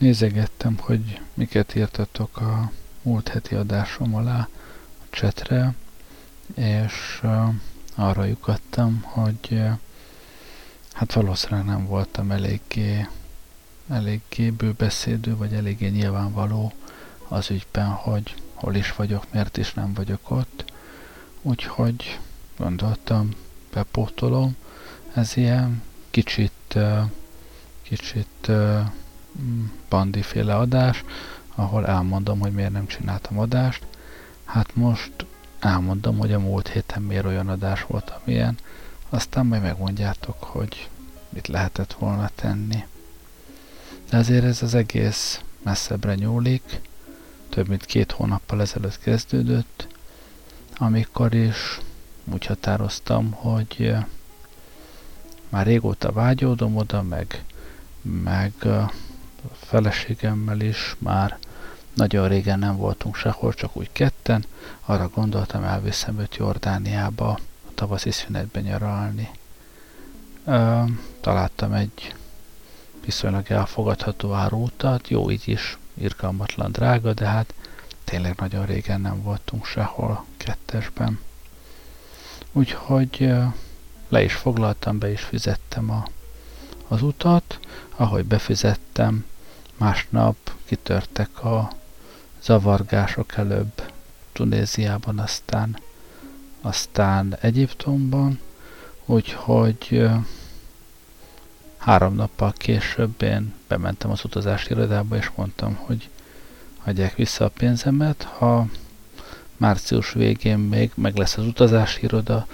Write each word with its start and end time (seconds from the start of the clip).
nézegettem, 0.00 0.78
hogy 0.80 1.20
miket 1.34 1.74
írtatok 1.74 2.36
a 2.36 2.70
múlt 3.02 3.28
heti 3.28 3.54
adásom 3.54 4.14
alá 4.14 4.48
a 4.98 5.04
csetre, 5.10 5.74
és 6.54 7.22
arra 7.94 8.24
lyukadtam, 8.24 9.00
hogy 9.02 9.62
hát 10.92 11.12
valószínűleg 11.12 11.64
nem 11.64 11.86
voltam 11.86 12.30
eléggé, 12.30 13.06
eléggé 13.88 14.50
bőbeszédő, 14.50 15.36
vagy 15.36 15.52
eléggé 15.52 15.88
nyilvánvaló 15.88 16.72
az 17.28 17.50
ügyben, 17.50 17.88
hogy 17.88 18.34
hol 18.54 18.74
is 18.74 18.92
vagyok, 18.92 19.32
miért 19.32 19.56
is 19.56 19.74
nem 19.74 19.94
vagyok 19.94 20.30
ott. 20.30 20.72
Úgyhogy 21.42 22.18
gondoltam, 22.56 23.34
bepótolom. 23.72 24.56
Ez 25.14 25.36
ilyen 25.36 25.82
kicsit, 26.10 26.78
kicsit 27.82 28.50
bandiféle 29.88 30.56
adás, 30.56 31.04
ahol 31.54 31.86
elmondom, 31.86 32.38
hogy 32.38 32.52
miért 32.52 32.72
nem 32.72 32.86
csináltam 32.86 33.38
adást. 33.38 33.86
Hát 34.44 34.76
most 34.76 35.12
elmondom, 35.58 36.18
hogy 36.18 36.32
a 36.32 36.38
múlt 36.38 36.68
héten 36.68 37.02
miért 37.02 37.24
olyan 37.24 37.48
adás 37.48 37.82
volt, 37.82 38.10
amilyen, 38.10 38.58
aztán 39.08 39.46
majd 39.46 39.62
megmondjátok, 39.62 40.42
hogy 40.42 40.88
mit 41.28 41.48
lehetett 41.48 41.92
volna 41.92 42.30
tenni. 42.34 42.84
De 44.10 44.16
azért 44.16 44.44
ez 44.44 44.62
az 44.62 44.74
egész 44.74 45.40
messzebbre 45.62 46.14
nyúlik, 46.14 46.80
több 47.48 47.68
mint 47.68 47.84
két 47.84 48.12
hónappal 48.12 48.60
ezelőtt 48.60 48.98
kezdődött, 48.98 49.86
amikor 50.76 51.34
is 51.34 51.80
úgy 52.32 52.46
határoztam, 52.46 53.30
hogy 53.30 53.94
már 55.48 55.66
régóta 55.66 56.12
vágyódom 56.12 56.76
oda, 56.76 57.02
meg, 57.02 57.44
meg 58.02 58.52
a 58.64 58.92
feleségemmel 59.52 60.60
is 60.60 60.96
már 60.98 61.38
nagyon 61.94 62.28
régen 62.28 62.58
nem 62.58 62.76
voltunk 62.76 63.16
sehol, 63.16 63.54
csak 63.54 63.76
úgy 63.76 63.92
ketten. 63.92 64.44
Arra 64.80 65.08
gondoltam, 65.08 65.64
elviszem 65.64 66.18
őt 66.18 66.36
Jordániába 66.36 67.28
a 67.68 67.74
tavaszi 67.74 68.10
szünetben 68.10 68.62
nyaralni. 68.62 69.30
Ö, 70.44 70.82
találtam 71.20 71.72
egy 71.72 72.14
viszonylag 73.04 73.50
elfogadható 73.50 74.32
árutat, 74.32 75.08
jó 75.08 75.30
így 75.30 75.48
is, 75.48 75.78
irgalmatlan 75.94 76.72
drága, 76.72 77.12
de 77.12 77.26
hát 77.26 77.54
tényleg 78.04 78.34
nagyon 78.36 78.66
régen 78.66 79.00
nem 79.00 79.22
voltunk 79.22 79.64
sehol 79.64 80.24
kettesben. 80.36 81.18
Úgyhogy 82.52 83.32
le 84.08 84.22
is 84.22 84.34
foglaltam, 84.34 84.98
be 84.98 85.10
is 85.10 85.22
fizettem 85.22 85.90
a, 85.90 86.04
az 86.88 87.02
utat, 87.02 87.58
ahogy 87.96 88.24
befizettem, 88.24 89.24
másnap 89.80 90.36
kitörtek 90.64 91.44
a 91.44 91.72
zavargások 92.42 93.36
előbb 93.36 93.82
Tunéziában, 94.32 95.18
aztán, 95.18 95.78
aztán 96.60 97.36
Egyiptomban, 97.40 98.40
úgyhogy 99.04 100.08
három 101.76 102.14
nappal 102.14 102.52
később 102.52 103.22
én 103.22 103.54
bementem 103.68 104.10
az 104.10 104.24
utazási 104.24 104.70
irodába, 104.70 105.16
és 105.16 105.30
mondtam, 105.34 105.74
hogy 105.74 106.08
adják 106.84 107.14
vissza 107.14 107.44
a 107.44 107.48
pénzemet, 107.48 108.22
ha 108.22 108.66
március 109.56 110.12
végén 110.12 110.58
még 110.58 110.90
meg 110.94 111.16
lesz 111.16 111.36
az 111.36 111.46
utazási 111.46 112.04
iroda, 112.04 112.46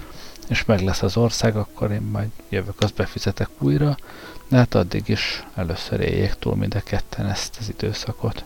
és 0.48 0.64
meg 0.64 0.80
lesz 0.80 1.02
az 1.02 1.16
ország, 1.16 1.56
akkor 1.56 1.90
én 1.90 2.02
majd 2.02 2.30
jövök, 2.48 2.80
azt 2.80 2.94
befizetek 2.94 3.48
újra, 3.58 3.96
de 4.48 4.56
hát 4.56 4.74
addig 4.74 5.08
is 5.08 5.44
először 5.54 6.00
éljék 6.00 6.34
túl 6.34 6.54
mind 6.54 6.74
a 6.74 6.80
ketten 6.80 7.26
ezt 7.26 7.56
az 7.60 7.68
időszakot. 7.68 8.44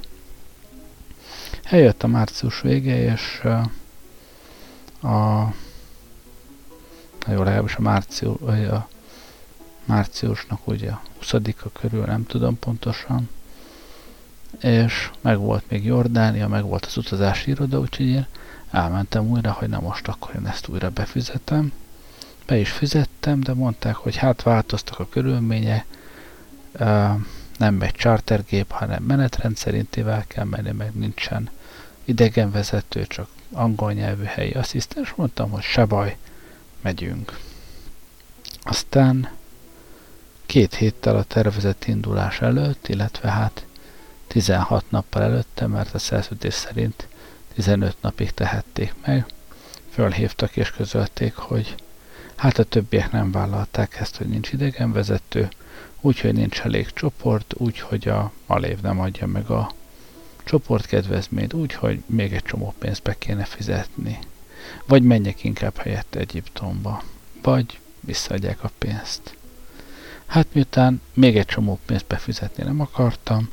Eljött 1.62 2.02
a 2.02 2.06
március 2.06 2.60
vége, 2.60 3.12
és 3.12 3.40
a, 5.00 5.08
a 5.08 5.54
jó, 7.26 7.42
legalábbis 7.42 7.74
a, 7.74 7.80
március, 7.80 8.40
a 8.70 8.88
márciusnak 9.84 10.66
ugye 10.66 10.90
a 10.90 11.02
20-a 11.22 11.68
körül, 11.72 12.04
nem 12.04 12.26
tudom 12.26 12.58
pontosan, 12.58 13.28
és 14.60 15.10
meg 15.20 15.38
volt 15.38 15.64
még 15.68 15.84
Jordánia, 15.84 16.48
meg 16.48 16.64
volt 16.64 16.84
az 16.84 16.96
utazási 16.96 17.50
iroda, 17.50 17.78
úgyhogy 17.78 18.06
én 18.06 18.26
elmentem 18.70 19.30
újra, 19.30 19.52
hogy 19.52 19.68
na 19.68 19.80
most 19.80 20.08
akkor 20.08 20.34
én 20.34 20.46
ezt 20.46 20.68
újra 20.68 20.90
befizetem. 20.90 21.72
Be 22.50 22.58
is 22.58 22.70
fizettem, 22.70 23.40
de 23.40 23.54
mondták, 23.54 23.94
hogy 23.94 24.16
hát 24.16 24.42
változtak 24.42 24.98
a 24.98 25.08
körülmények, 25.08 25.84
nem 27.58 27.74
megy 27.74 27.94
chartergép, 27.94 28.70
hanem 28.70 29.02
menetrend 29.02 29.56
szerintével 29.56 30.24
kell 30.26 30.44
menni, 30.44 30.70
meg 30.70 30.94
nincsen 30.94 31.50
idegenvezető, 32.04 33.06
csak 33.06 33.28
angol 33.52 33.92
nyelvű 33.92 34.24
helyi 34.24 34.50
asszisztens. 34.50 35.12
Mondtam, 35.16 35.50
hogy 35.50 35.62
se 35.62 35.84
baj, 35.84 36.16
megyünk. 36.80 37.38
Aztán 38.62 39.30
két 40.46 40.74
héttel 40.74 41.16
a 41.16 41.22
tervezett 41.22 41.84
indulás 41.84 42.40
előtt, 42.40 42.88
illetve 42.88 43.30
hát 43.30 43.66
16 44.26 44.90
nappal 44.90 45.22
előtte, 45.22 45.66
mert 45.66 45.94
a 45.94 45.98
szerződés 45.98 46.54
szerint 46.54 47.08
15 47.54 47.96
napig 48.00 48.30
tehették 48.30 48.94
meg, 49.06 49.26
fölhívtak 49.90 50.56
és 50.56 50.70
közölték, 50.70 51.34
hogy 51.34 51.74
hát 52.40 52.58
a 52.58 52.64
többiek 52.64 53.12
nem 53.12 53.30
vállalták 53.30 53.96
ezt, 54.00 54.16
hogy 54.16 54.26
nincs 54.26 54.52
idegenvezető, 54.52 55.48
úgyhogy 56.00 56.34
nincs 56.34 56.60
elég 56.60 56.92
csoport, 56.92 57.54
úgyhogy 57.56 58.08
a 58.08 58.32
Malév 58.46 58.80
nem 58.80 59.00
adja 59.00 59.26
meg 59.26 59.50
a 59.50 59.72
csoportkedvezményt, 60.44 61.52
úgyhogy 61.52 62.02
még 62.06 62.32
egy 62.32 62.42
csomó 62.42 62.74
pénzt 62.78 63.02
be 63.02 63.18
kéne 63.18 63.44
fizetni. 63.44 64.18
Vagy 64.86 65.02
menjek 65.02 65.44
inkább 65.44 65.76
helyette 65.76 66.18
Egyiptomba, 66.18 67.02
vagy 67.42 67.78
visszaadják 68.00 68.64
a 68.64 68.70
pénzt. 68.78 69.36
Hát 70.26 70.46
miután 70.52 71.00
még 71.14 71.36
egy 71.36 71.46
csomó 71.46 71.78
pénzt 71.86 72.06
befizetni 72.06 72.62
nem 72.62 72.80
akartam, 72.80 73.50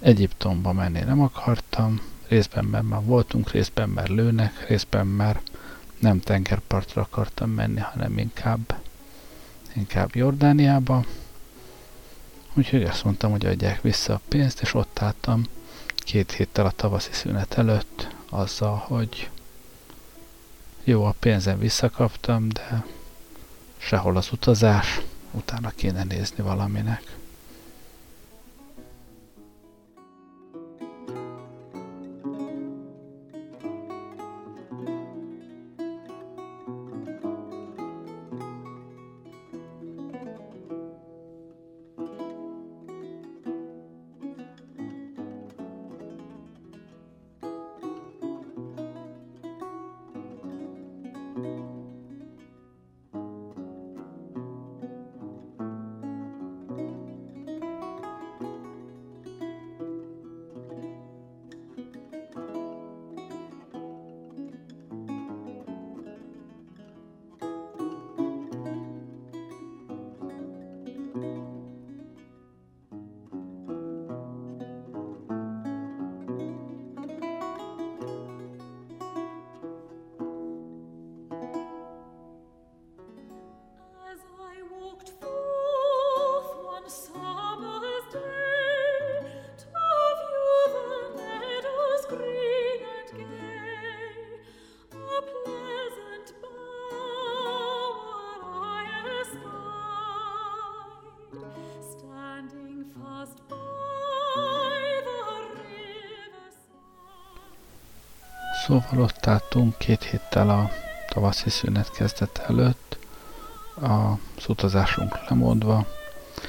Egyiptomba 0.00 0.72
menni 0.72 1.00
nem 1.00 1.20
akartam, 1.20 2.00
részben 2.28 2.64
mert 2.64 2.88
már 2.88 3.02
voltunk, 3.02 3.50
részben 3.50 3.88
mert 3.88 4.08
lőnek, 4.08 4.68
részben 4.68 5.06
mert 5.06 5.50
nem 6.04 6.20
tengerpartra 6.20 7.02
akartam 7.02 7.50
menni, 7.50 7.80
hanem 7.80 8.18
inkább, 8.18 8.80
inkább 9.72 10.14
Jordániába. 10.14 11.04
Úgyhogy 12.54 12.82
azt 12.82 13.04
mondtam, 13.04 13.30
hogy 13.30 13.46
adják 13.46 13.82
vissza 13.82 14.14
a 14.14 14.20
pénzt, 14.28 14.60
és 14.60 14.74
ott 14.74 14.98
álltam 14.98 15.46
két 15.96 16.32
héttel 16.32 16.66
a 16.66 16.70
tavaszi 16.70 17.12
szünet 17.12 17.58
előtt 17.58 18.14
azzal, 18.30 18.76
hogy 18.76 19.30
jó, 20.84 21.04
a 21.04 21.14
pénzem 21.18 21.58
visszakaptam, 21.58 22.48
de 22.48 22.84
sehol 23.76 24.16
az 24.16 24.28
utazás, 24.32 25.00
utána 25.30 25.70
kéne 25.70 26.04
nézni 26.04 26.42
valaminek. 26.42 27.16
Szóval 108.66 109.00
ott 109.00 109.26
álltunk 109.26 109.78
két 109.78 110.02
héttel 110.02 110.50
a 110.50 110.70
tavaszi 111.08 111.50
szünet 111.50 111.90
kezdet 111.90 112.42
előtt, 112.48 112.98
az 113.74 114.48
utazásunk 114.48 115.28
lemondva, 115.28 115.86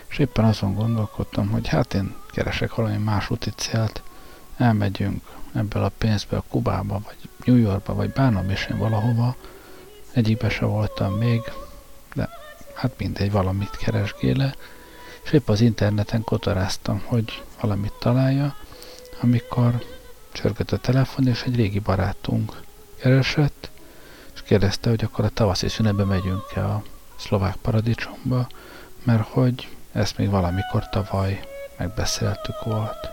és 0.08 0.18
éppen 0.18 0.46
azon 0.46 0.74
gondolkodtam, 0.74 1.50
hogy 1.50 1.68
hát 1.68 1.94
én 1.94 2.16
keresek 2.32 2.76
valami 2.76 2.98
más 2.98 3.30
úti 3.30 3.50
célt, 3.56 4.02
elmegyünk 4.58 5.24
ebből 5.54 5.84
a 5.84 5.92
pénzből 5.98 6.44
Kubába, 6.50 7.02
vagy 7.06 7.30
New 7.46 7.56
Yorkba, 7.56 7.94
vagy 7.94 8.10
bánom 8.10 8.50
is 8.50 8.66
én 8.72 8.78
valahova, 8.78 9.36
egyikbe 10.12 10.50
se 10.50 10.66
voltam 10.66 11.14
még, 11.14 11.42
de 12.14 12.30
hát 12.74 12.94
mindegy, 12.98 13.32
valamit 13.32 13.78
keresgéle, 13.78 14.56
és 15.24 15.32
épp 15.32 15.50
az 15.50 15.62
interneten 15.62 16.24
kotoráztam, 16.24 17.04
hogy 17.06 17.44
valamit 17.62 17.94
találja, 18.00 18.56
amikor 19.22 19.95
csörgött 20.36 20.72
a 20.72 20.78
telefon, 20.78 21.28
és 21.28 21.44
egy 21.44 21.56
régi 21.56 21.80
barátunk 21.80 22.62
keresett, 23.00 23.70
és 24.34 24.42
kérdezte, 24.42 24.90
hogy 24.90 25.04
akkor 25.04 25.26
a 25.26 25.30
tavaszi 25.30 25.68
szünetbe 25.68 26.04
megyünk-e 26.04 26.66
a 26.66 26.84
szlovák 27.16 27.56
paradicsomba, 27.56 28.48
mert 29.04 29.28
hogy 29.28 29.68
ezt 29.92 30.18
még 30.18 30.30
valamikor 30.30 30.90
tavaly 30.90 31.48
megbeszéltük 31.78 32.64
volt. 32.64 33.10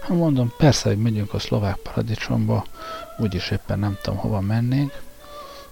Ha 0.00 0.14
mondom, 0.14 0.52
persze, 0.56 0.88
hogy 0.88 0.98
megyünk 0.98 1.34
a 1.34 1.38
szlovák 1.38 1.76
paradicsomba, 1.76 2.64
úgyis 3.18 3.50
éppen 3.50 3.78
nem 3.78 3.98
tudom, 4.02 4.18
hova 4.18 4.40
mennénk, 4.40 5.02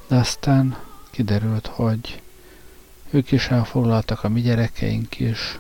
de 0.07 0.17
aztán 0.17 0.77
kiderült, 1.11 1.67
hogy 1.67 2.23
ők 3.11 3.33
is 3.33 3.49
elfoglaltak, 3.49 4.25
a 4.25 4.29
mi 4.29 4.41
gyerekeink 4.41 5.19
is 5.19 5.59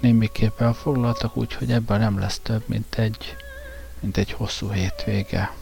némiképp 0.00 0.60
elfoglaltak, 0.60 1.36
úgyhogy 1.36 1.72
ebből 1.72 1.96
nem 1.96 2.18
lesz 2.18 2.38
több, 2.42 2.62
mint 2.66 2.94
egy, 2.94 3.36
mint 4.00 4.16
egy 4.16 4.32
hosszú 4.32 4.70
hétvége. 4.70 5.52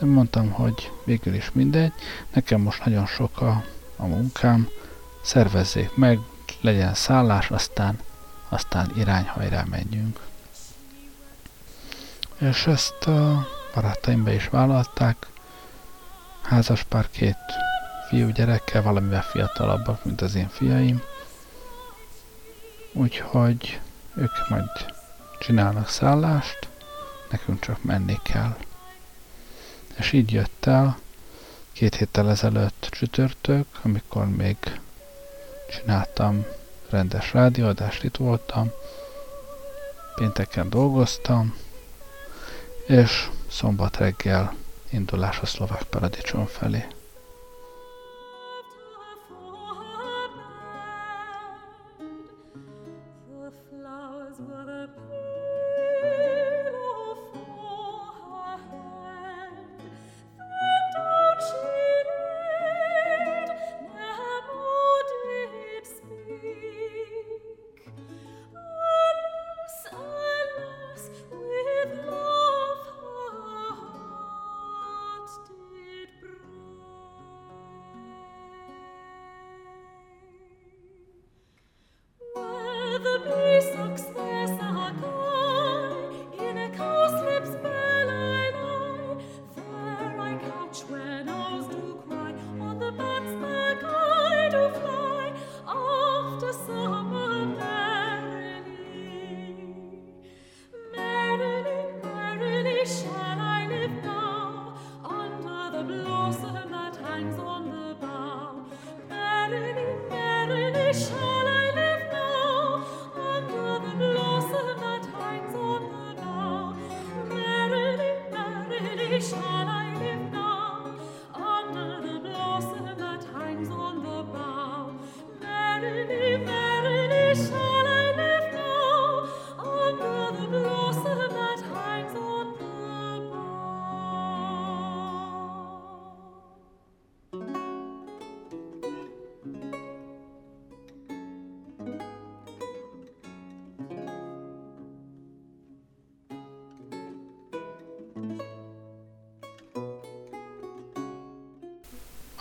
De 0.00 0.06
mondtam, 0.06 0.50
hogy 0.50 0.92
végül 1.04 1.34
is 1.34 1.50
mindegy, 1.52 1.92
nekem 2.32 2.60
most 2.60 2.84
nagyon 2.84 3.06
sok 3.06 3.40
a, 3.40 3.64
a 3.96 4.06
munkám, 4.06 4.68
szervezzék 5.22 5.96
meg, 5.96 6.18
legyen 6.60 6.94
szállás, 6.94 7.50
aztán, 7.50 7.98
aztán 8.48 8.92
irányhajrá 8.96 9.64
menjünk. 9.70 10.20
És 12.38 12.66
ezt 12.66 13.06
a 13.06 13.46
barátaim 13.74 14.24
be 14.24 14.34
is 14.34 14.48
vállalták, 14.48 15.26
házaspár 16.42 17.10
két 17.10 17.36
fiú 18.08 18.28
gyerekkel, 18.28 18.82
valamivel 18.82 19.22
fiatalabbak, 19.22 20.04
mint 20.04 20.20
az 20.20 20.34
én 20.34 20.48
fiaim. 20.48 21.02
Úgyhogy 22.92 23.80
ők 24.14 24.48
majd 24.48 24.68
csinálnak 25.38 25.88
szállást, 25.88 26.68
nekünk 27.30 27.60
csak 27.60 27.82
menni 27.82 28.18
kell. 28.22 28.56
És 29.96 30.12
így 30.12 30.32
jött 30.32 30.66
el 30.66 30.98
két 31.72 31.94
héttel 31.94 32.30
ezelőtt 32.30 32.88
csütörtök, 32.90 33.66
amikor 33.82 34.28
még 34.28 34.56
csináltam 35.70 36.44
rendes 36.90 37.32
rádióadást, 37.32 38.02
itt 38.02 38.16
voltam, 38.16 38.70
pénteken 40.14 40.70
dolgoztam, 40.70 41.56
és 42.86 43.28
szombat 43.50 43.96
reggel 43.96 44.54
indulás 44.90 45.38
a 45.38 45.46
szlovák 45.46 45.82
paradicsom 45.82 46.46
felé. 46.46 46.97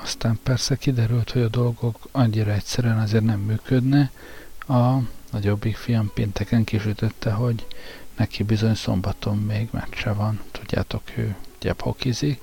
Aztán 0.07 0.39
persze 0.43 0.75
kiderült, 0.75 1.31
hogy 1.31 1.41
a 1.41 1.47
dolgok 1.47 2.07
annyira 2.11 2.51
egyszerűen 2.51 2.99
azért 2.99 3.23
nem 3.23 3.39
működne. 3.39 4.11
A 4.67 4.97
nagyobbik 5.31 5.75
fiam 5.75 6.11
pénteken 6.13 6.63
kisütötte, 6.63 7.31
hogy 7.31 7.67
neki 8.17 8.43
bizony 8.43 8.75
szombaton 8.75 9.37
még 9.37 9.67
meccse 9.71 10.13
van. 10.13 10.39
Tudjátok, 10.51 11.01
ő 11.15 11.35
gyephokizik. 11.59 12.41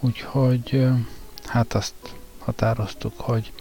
Úgyhogy 0.00 0.88
hát 1.44 1.74
azt 1.74 1.94
határoztuk, 2.38 3.20
hogy 3.20 3.52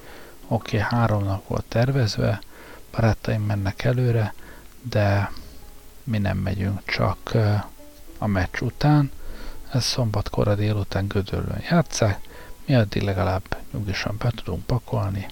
oké, 0.47 0.77
okay, 0.77 0.97
három 0.97 1.23
nap 1.23 1.47
volt 1.47 1.65
tervezve, 1.67 2.41
barátaim 2.91 3.41
mennek 3.41 3.83
előre, 3.83 4.33
de 4.81 5.31
mi 6.03 6.17
nem 6.17 6.37
megyünk 6.37 6.85
csak 6.85 7.31
a 8.17 8.27
meccs 8.27 8.61
után. 8.61 9.11
Ez 9.71 9.83
szombat 9.83 10.29
kora 10.29 10.55
délután 10.55 11.07
Gödöllőn 11.07 11.63
játszák, 11.69 12.27
mi 12.69 12.75
addig 12.75 13.01
legalább 13.01 13.57
nyugisan 13.71 14.15
be 14.17 14.31
tudunk 14.35 14.65
pakolni, 14.65 15.27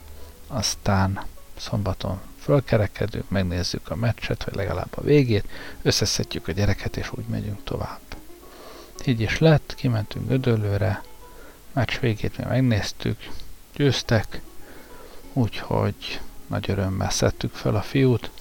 aztán 0.47 1.23
szombaton 1.57 2.19
fölkerekedünk, 2.39 3.29
megnézzük 3.29 3.89
a 3.89 3.95
meccset, 3.95 4.43
vagy 4.43 4.55
legalább 4.55 4.91
a 4.95 5.01
végét, 5.01 5.49
összeszedjük 5.81 6.47
a 6.47 6.51
gyereket, 6.51 6.97
és 6.97 7.11
úgy 7.11 7.25
megyünk 7.27 7.63
tovább. 7.63 7.99
Így 9.05 9.19
is 9.19 9.37
lett, 9.39 9.73
kimentünk 9.75 10.27
Gödöllőre, 10.27 11.03
meccs 11.73 11.99
végét 11.99 12.37
mi 12.37 12.43
megnéztük, 12.43 13.29
győztek, 13.75 14.41
úgyhogy 15.33 16.21
nagy 16.47 16.69
örömmel 16.69 17.09
szedtük 17.09 17.53
fel 17.53 17.75
a 17.75 17.81
fiút, 17.81 18.31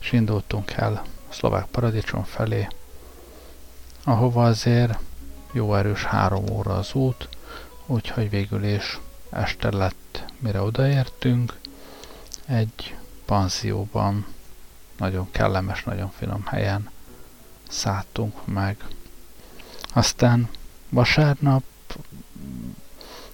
és 0.00 0.12
indultunk 0.12 0.70
el 0.70 1.04
a 1.30 1.32
szlovák 1.32 1.66
paradicsom 1.66 2.24
felé, 2.24 2.68
ahova 4.04 4.44
azért 4.44 4.98
jó 5.52 5.74
erős 5.74 6.04
három 6.04 6.44
óra 6.50 6.76
az 6.76 6.94
út, 6.94 7.28
úgyhogy 7.86 8.30
végül 8.30 8.64
is 8.64 8.98
este 9.30 9.70
lett, 9.70 10.24
mire 10.38 10.60
odaértünk. 10.60 11.58
Egy 12.46 12.96
panzióban, 13.24 14.26
nagyon 14.98 15.30
kellemes, 15.30 15.84
nagyon 15.84 16.10
finom 16.10 16.44
helyen 16.46 16.90
szálltunk 17.68 18.46
meg. 18.46 18.84
Aztán 19.94 20.48
vasárnap 20.88 21.62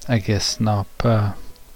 egész 0.07 0.57
nap 0.59 1.09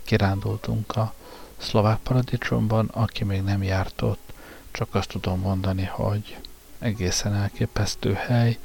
kirándultunk 0.05 0.97
a 0.97 1.15
szlovák 1.57 1.99
paradicsomban, 1.99 2.87
aki 2.93 3.25
még 3.25 3.43
nem 3.43 3.63
járt 3.63 4.03
ott, 4.03 4.33
csak 4.71 4.95
azt 4.95 5.09
tudom 5.09 5.41
mondani, 5.41 5.85
hogy 5.85 6.39
egészen 6.79 7.35
elképesztő 7.35 8.13
hely, 8.13 8.59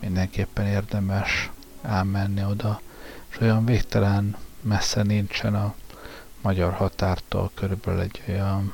mindenképpen 0.00 0.66
érdemes 0.66 1.50
elmenni 1.82 2.44
oda, 2.44 2.80
és 3.34 3.40
olyan 3.40 3.64
végtelen 3.64 4.36
messze 4.60 5.02
nincsen 5.02 5.54
a 5.54 5.74
magyar 6.40 6.72
határtól, 6.72 7.50
körülbelül 7.54 8.00
egy 8.00 8.22
olyan 8.28 8.72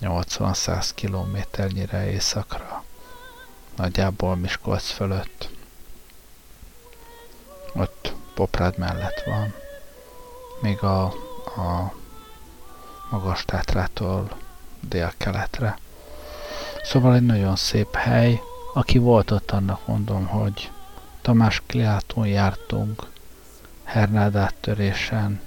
80-100 0.00 0.90
kilométernyire 0.94 2.10
északra, 2.10 2.84
nagyjából 3.76 4.36
Miskolc 4.36 4.90
fölött. 4.90 5.48
Ott 7.74 8.14
Poprád 8.34 8.78
mellett 8.78 9.22
van, 9.26 9.54
még 10.60 10.82
a, 10.82 11.04
a 11.56 11.92
magas 13.10 13.44
tátrától 13.44 14.36
dél-keletre. 14.80 15.78
Szóval 16.82 17.14
egy 17.14 17.26
nagyon 17.26 17.56
szép 17.56 17.94
hely. 17.94 18.40
Aki 18.74 18.98
volt 18.98 19.30
ott, 19.30 19.50
annak 19.50 19.86
mondom, 19.86 20.26
hogy 20.26 20.70
Tamás 21.22 21.62
Kliátón 21.66 22.26
jártunk, 22.26 23.06
Hernád 23.88 24.36
áttörésen. 24.36 25.40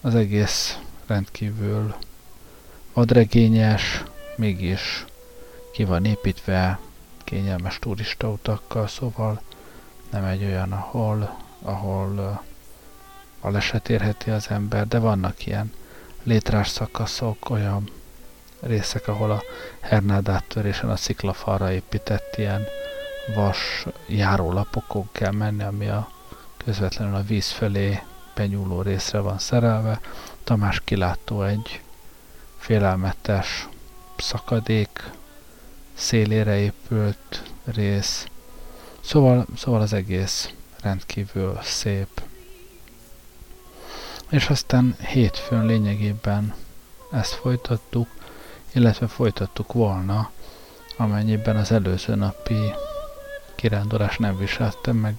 Az 0.00 0.14
egész 0.14 0.78
rendkívül 1.06 1.94
vadregényes, 2.92 4.02
mégis 4.36 5.04
ki 5.72 5.84
van 5.84 6.04
építve 6.04 6.78
kényelmes 7.24 7.78
turistautakkal, 7.78 8.86
szóval 8.88 9.40
nem 10.10 10.24
egy 10.24 10.44
olyan, 10.44 10.72
ahol, 10.72 11.38
ahol 11.62 12.42
baleset 13.40 13.88
érheti 13.88 14.30
az 14.30 14.48
ember, 14.48 14.88
de 14.88 14.98
vannak 14.98 15.46
ilyen 15.46 15.72
létrás 16.22 16.68
szakaszok, 16.68 17.50
olyan 17.50 17.90
részek, 18.60 19.08
ahol 19.08 19.30
a 19.30 19.42
Hernád 19.80 20.28
áttörésen 20.28 20.90
a 20.90 20.96
sziklafalra 20.96 21.72
épített 21.72 22.36
ilyen 22.36 22.64
vas 23.34 23.86
járólapokon 24.06 25.08
kell 25.12 25.32
menni, 25.32 25.62
ami 25.62 25.88
a 25.88 26.18
közvetlenül 26.64 27.14
a 27.14 27.22
víz 27.22 27.50
felé 27.50 28.02
benyúló 28.34 28.82
részre 28.82 29.18
van 29.18 29.38
szerelve. 29.38 30.00
Tamás 30.44 30.80
kilátó 30.84 31.42
egy 31.42 31.80
félelmetes 32.58 33.68
szakadék 34.16 35.10
szélére 35.94 36.58
épült 36.58 37.42
rész. 37.64 38.26
Szóval, 39.00 39.46
szóval 39.56 39.80
az 39.80 39.92
egész 39.92 40.52
rendkívül 40.82 41.58
szép. 41.62 42.22
És 44.28 44.48
aztán 44.48 44.96
hétfőn 44.98 45.66
lényegében 45.66 46.54
ezt 47.12 47.32
folytattuk, 47.32 48.08
illetve 48.72 49.06
folytattuk 49.06 49.72
volna, 49.72 50.30
amennyiben 50.96 51.56
az 51.56 51.72
előző 51.72 52.14
napi 52.14 52.74
kirándulás 53.54 54.16
nem 54.16 54.36
viselte 54.36 54.92
meg, 54.92 55.14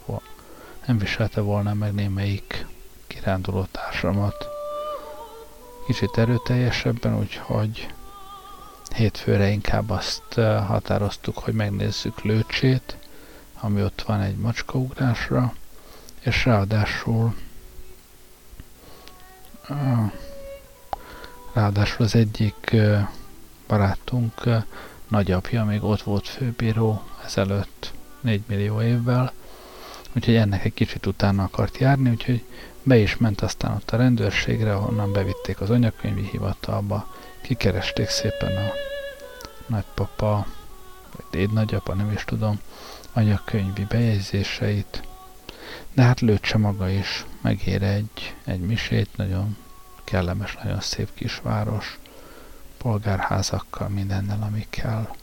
nem 0.86 0.98
viselte 0.98 1.42
volna 1.42 1.74
meg 1.74 1.94
némelyik 1.94 2.66
kiránduló 3.08 3.68
társamat. 3.72 4.48
Kicsit 5.86 6.18
erőteljesebben, 6.18 7.18
úgyhogy 7.20 7.94
hétfőre 8.96 9.48
inkább 9.50 9.90
azt 9.90 10.38
eh, 10.38 10.68
határoztuk, 10.68 11.38
hogy 11.38 11.54
megnézzük 11.54 12.22
Lőcsét, 12.22 12.98
ami 13.60 13.84
ott 13.84 14.02
van 14.02 14.22
egy 14.22 14.38
macskaugrásra, 14.38 15.54
és 16.20 16.46
ráadásul 16.46 17.36
eh, 19.70 20.12
ráadásul 21.54 22.06
az 22.06 22.16
egyik 22.16 22.72
eh, 22.72 23.08
barátunk 23.68 24.34
nagyapja 25.08 25.66
még 25.66 25.84
ott 25.84 26.02
volt 26.02 26.28
főbíró 26.28 27.04
ezelőtt 27.26 27.94
4 28.22 28.42
millió 28.48 28.82
évvel, 28.82 29.34
úgyhogy 30.16 30.36
ennek 30.36 30.66
egy 30.66 30.74
kicsit 30.74 31.06
utána 31.06 31.44
akart 31.44 31.78
járni, 31.78 32.10
úgyhogy 32.10 32.44
be 32.84 32.98
is 32.98 33.18
ment 33.18 33.42
aztán 33.42 33.72
ott 33.72 33.92
a 33.92 33.98
rendőrségre, 33.98 34.76
ahonnan 34.76 35.12
bevitték 35.12 35.62
az 35.62 35.70
anyakönyvi 35.70 36.28
hivatalba, 36.32 37.16
kikeresték 37.42 38.10
szépen 38.10 38.58
a 38.58 38.72
nagypapa, 39.66 40.46
vagy 41.16 41.26
dédnagyapa, 41.32 41.94
nem 41.94 42.12
is 42.12 42.26
tudom, 42.26 42.60
anyakönyvi 43.14 43.86
bejegyzéseit, 43.90 45.04
de 45.94 46.02
hát 46.02 46.20
Lőcse 46.20 46.58
maga 46.58 46.90
is 46.90 47.26
megér 47.42 47.84
egy, 47.84 48.36
egy 48.46 48.60
misét, 48.60 49.10
nagyon 49.16 49.58
kellemes, 50.04 50.58
nagyon 50.64 50.80
szép 50.80 51.14
kisváros, 51.14 52.00
polgárházakkal, 52.78 53.90
mindennel, 53.90 54.42
ami 54.42 54.66
kell. 54.70 55.16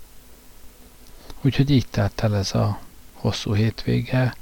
Úgyhogy 1.40 1.70
így 1.70 1.86
telt 1.90 2.20
el 2.20 2.36
ez 2.36 2.54
a 2.54 2.78
hosszú 3.12 3.54
hétvége, 3.54 4.34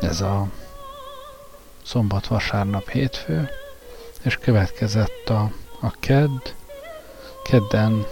ez 0.00 0.20
a 0.20 0.46
szombat, 1.82 2.26
vasárnap, 2.26 2.88
hétfő, 2.88 3.48
és 4.22 4.36
következett 4.36 5.28
a, 5.28 5.52
a 5.80 5.90
kedd. 6.00 6.38
Kedden, 7.44 8.06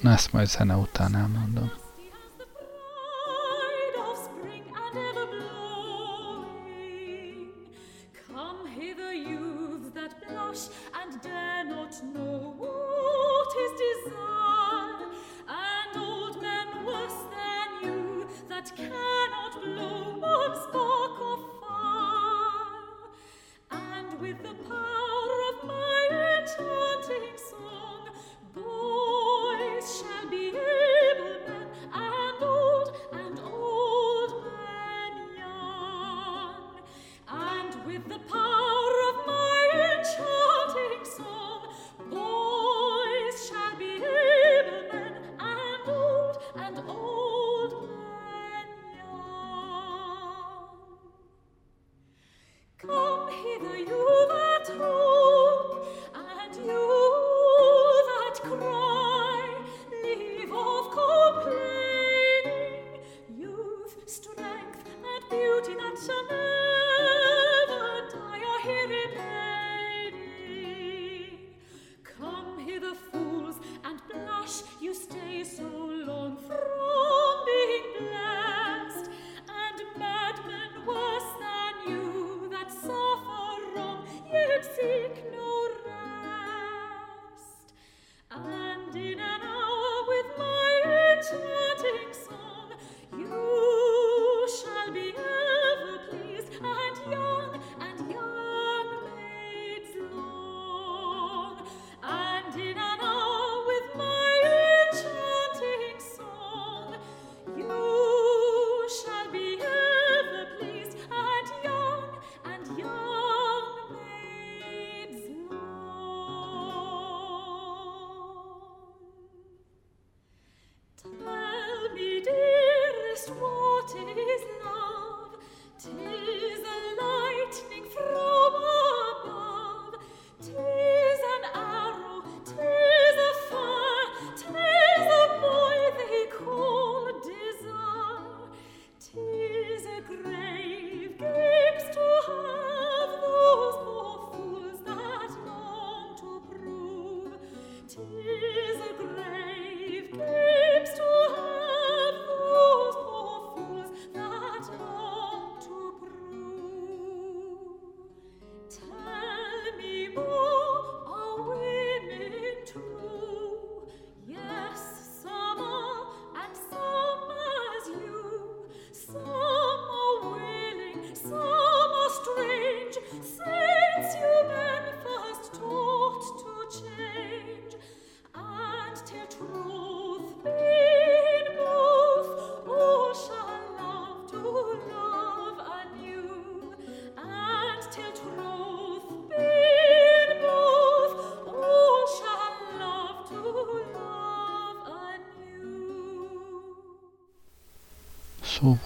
na 0.00 0.12
ezt 0.12 0.32
majd 0.32 0.48
zene 0.48 0.74
után 0.74 1.16
elmondom. 1.16 1.79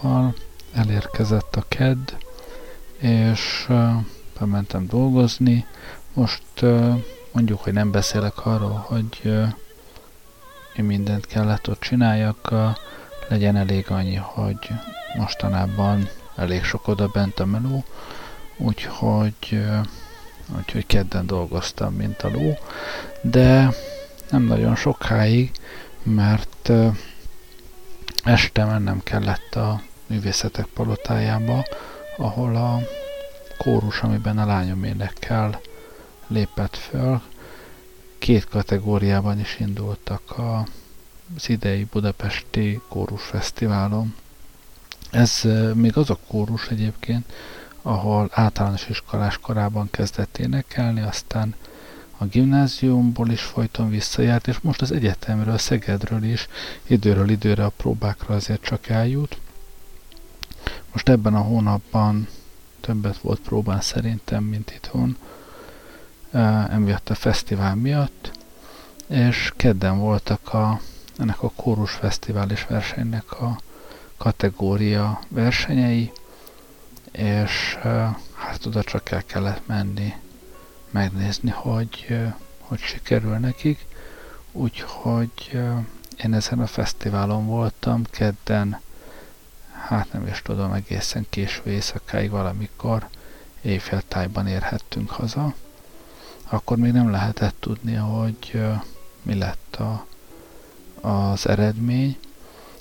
Szóval 0.05 0.33
elérkezett 0.73 1.55
a 1.55 1.65
kedd, 1.67 2.09
és 2.97 3.67
bementem 4.39 4.87
dolgozni. 4.87 5.65
Most 6.13 6.43
mondjuk, 7.31 7.59
hogy 7.59 7.73
nem 7.73 7.91
beszélek 7.91 8.45
arról, 8.45 8.85
hogy 8.87 9.21
én 10.75 10.85
mindent 10.85 11.25
kellett 11.25 11.69
ott 11.69 11.79
csináljak, 11.79 12.53
legyen 13.27 13.55
elég 13.55 13.91
annyi, 13.91 14.15
hogy 14.15 14.69
mostanában 15.17 16.09
elég 16.35 16.63
sok 16.63 16.87
oda 16.87 17.07
bent 17.07 17.39
a 17.39 17.45
meló, 17.45 17.83
úgyhogy, 18.57 19.63
úgyhogy 20.57 20.85
kedden 20.85 21.25
dolgoztam, 21.25 21.93
mint 21.93 22.21
a 22.21 22.29
ló, 22.29 22.57
de 23.21 23.69
nem 24.29 24.43
nagyon 24.43 24.75
sokáig, 24.75 25.51
mert 26.03 26.71
este 28.23 28.65
mennem 28.65 29.03
kellett 29.03 29.55
a 29.55 29.81
művészetek 30.07 30.65
palotájába, 30.65 31.65
ahol 32.17 32.55
a 32.55 32.79
kórus, 33.57 34.01
amiben 34.01 34.37
a 34.37 34.45
lányom 34.45 34.83
énekel, 34.83 35.59
lépett 36.27 36.75
föl. 36.75 37.21
Két 38.17 38.47
kategóriában 38.47 39.39
is 39.39 39.59
indultak 39.59 40.37
a, 40.37 40.67
az 41.35 41.49
idei 41.49 41.83
Budapesti 41.83 42.81
Kórus 42.87 43.23
Fesztiválon. 43.23 44.15
Ez 45.11 45.41
még 45.73 45.97
az 45.97 46.09
a 46.09 46.17
kórus 46.27 46.67
egyébként, 46.67 47.33
ahol 47.81 48.29
általános 48.31 48.89
iskolás 48.89 49.37
korában 49.37 49.87
kezdett 49.91 50.37
énekelni, 50.37 51.01
aztán 51.01 51.55
a 52.17 52.25
gimnáziumból 52.25 53.29
is 53.29 53.41
folyton 53.41 53.89
visszajárt, 53.89 54.47
és 54.47 54.59
most 54.59 54.81
az 54.81 54.91
egyetemről, 54.91 55.57
Szegedről 55.57 56.23
is 56.23 56.47
időről 56.87 57.29
időre 57.29 57.65
a 57.65 57.71
próbákra 57.77 58.35
azért 58.35 58.61
csak 58.61 58.87
eljut. 58.87 59.37
Most 60.95 61.09
ebben 61.09 61.35
a 61.35 61.41
hónapban 61.41 62.27
többet 62.79 63.17
volt 63.17 63.39
próbán 63.39 63.81
szerintem, 63.81 64.43
mint 64.43 64.71
itthon, 64.71 65.17
emiatt 66.69 67.09
a 67.09 67.15
fesztivál 67.15 67.75
miatt, 67.75 68.31
és 69.07 69.53
kedden 69.55 69.99
voltak 69.99 70.53
a, 70.53 70.79
ennek 71.17 71.43
a 71.43 71.51
kórus 71.55 71.91
fesztivál 71.91 72.49
és 72.49 72.65
versenynek 72.65 73.31
a 73.41 73.59
kategória 74.17 75.19
versenyei, 75.27 76.11
és 77.11 77.77
hát 78.33 78.65
oda 78.65 78.83
csak 78.83 79.11
el 79.11 79.23
kellett 79.25 79.67
menni 79.67 80.13
megnézni, 80.91 81.49
hogy 81.49 82.17
hogy 82.59 82.79
sikerül 82.79 83.37
nekik. 83.37 83.85
Úgyhogy 84.51 85.61
én 86.23 86.33
ezen 86.33 86.59
a 86.59 86.67
fesztiválon 86.67 87.45
voltam 87.45 88.03
kedden, 88.09 88.83
hát 89.87 90.13
nem 90.13 90.27
is 90.27 90.41
tudom, 90.41 90.73
egészen 90.73 91.25
késő 91.29 91.61
éjszakáig 91.65 92.29
valamikor 92.29 93.07
éjféltájban 93.61 94.47
érhettünk 94.47 95.09
haza. 95.09 95.53
Akkor 96.49 96.77
még 96.77 96.91
nem 96.91 97.11
lehetett 97.11 97.55
tudni, 97.59 97.93
hogy 97.93 98.61
mi 99.21 99.35
lett 99.35 99.75
a, 99.75 100.05
az 101.07 101.47
eredmény, 101.47 102.17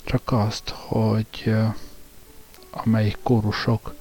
csak 0.05 0.33
azt, 0.33 0.69
hogy 0.69 1.55
amelyik 2.71 3.19
kórusok 3.23 3.95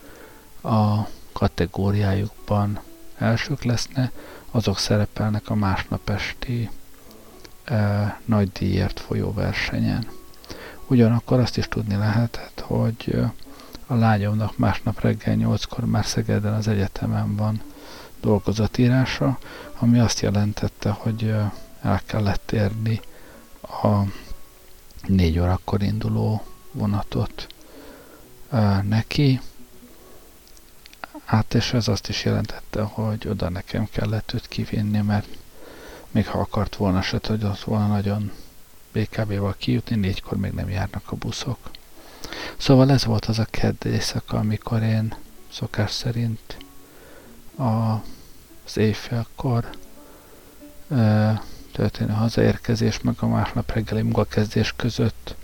a 0.61 1.07
kategóriájukban 1.31 2.79
elsők 3.17 3.63
leszne, 3.63 4.11
azok 4.51 4.77
szerepelnek 4.77 5.49
a 5.49 5.55
másnap 5.55 6.09
esti 6.09 6.69
e, 7.63 8.19
nagy 8.25 8.51
díjért 8.51 8.99
folyó 8.99 9.33
versenyen. 9.33 10.07
Ugyanakkor 10.87 11.39
azt 11.39 11.57
is 11.57 11.67
tudni 11.67 11.95
lehetett, 11.95 12.59
hogy 12.59 13.19
a 13.87 13.93
lányomnak 13.93 14.57
másnap 14.57 14.99
reggel 15.01 15.35
8-kor 15.39 15.85
már 15.85 16.05
Szegeden 16.05 16.53
az 16.53 16.67
egyetemen 16.67 17.35
van 17.35 17.61
dolgozatírása, 18.21 19.37
ami 19.79 19.99
azt 19.99 20.19
jelentette, 20.19 20.89
hogy 20.89 21.35
el 21.81 22.01
kellett 22.05 22.51
érni 22.51 23.01
a 23.61 24.01
négy 25.07 25.39
órakor 25.39 25.81
induló 25.81 26.43
vonatot 26.71 27.47
neki, 28.83 29.39
Hát 31.25 31.53
és 31.53 31.73
ez 31.73 31.87
azt 31.87 32.09
is 32.09 32.25
jelentette, 32.25 32.81
hogy 32.81 33.27
oda 33.27 33.49
nekem 33.49 33.87
kellett 33.91 34.33
őt 34.33 34.47
kivinni, 34.47 35.01
mert 35.01 35.27
még 36.11 36.27
ha 36.27 36.39
akart 36.39 36.75
volna 36.75 37.01
se 37.01 37.19
tudott 37.19 37.59
volna 37.59 37.87
nagyon 37.87 38.31
BKB-val 38.93 39.55
kijutni, 39.57 39.95
négykor 39.95 40.37
még 40.37 40.51
nem 40.51 40.69
járnak 40.69 41.11
a 41.11 41.15
buszok. 41.15 41.57
Szóval 42.57 42.91
ez 42.91 43.05
volt 43.05 43.25
az 43.25 43.39
a 43.39 43.45
kedd 43.45 43.87
éjszaka, 43.87 44.37
amikor 44.37 44.81
én 44.81 45.15
szokás 45.51 45.91
szerint 45.91 46.57
a, 47.57 47.91
az 48.65 48.77
éjfélkor 48.77 49.69
e, 50.89 51.41
történő 51.71 52.13
hazaérkezés, 52.13 53.01
meg 53.01 53.15
a 53.19 53.27
másnap 53.27 53.71
reggeli 53.71 54.01
munkakezdés 54.01 54.73
között 54.75 55.35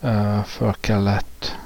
e, 0.00 0.42
föl 0.42 0.74
kellett 0.80 1.58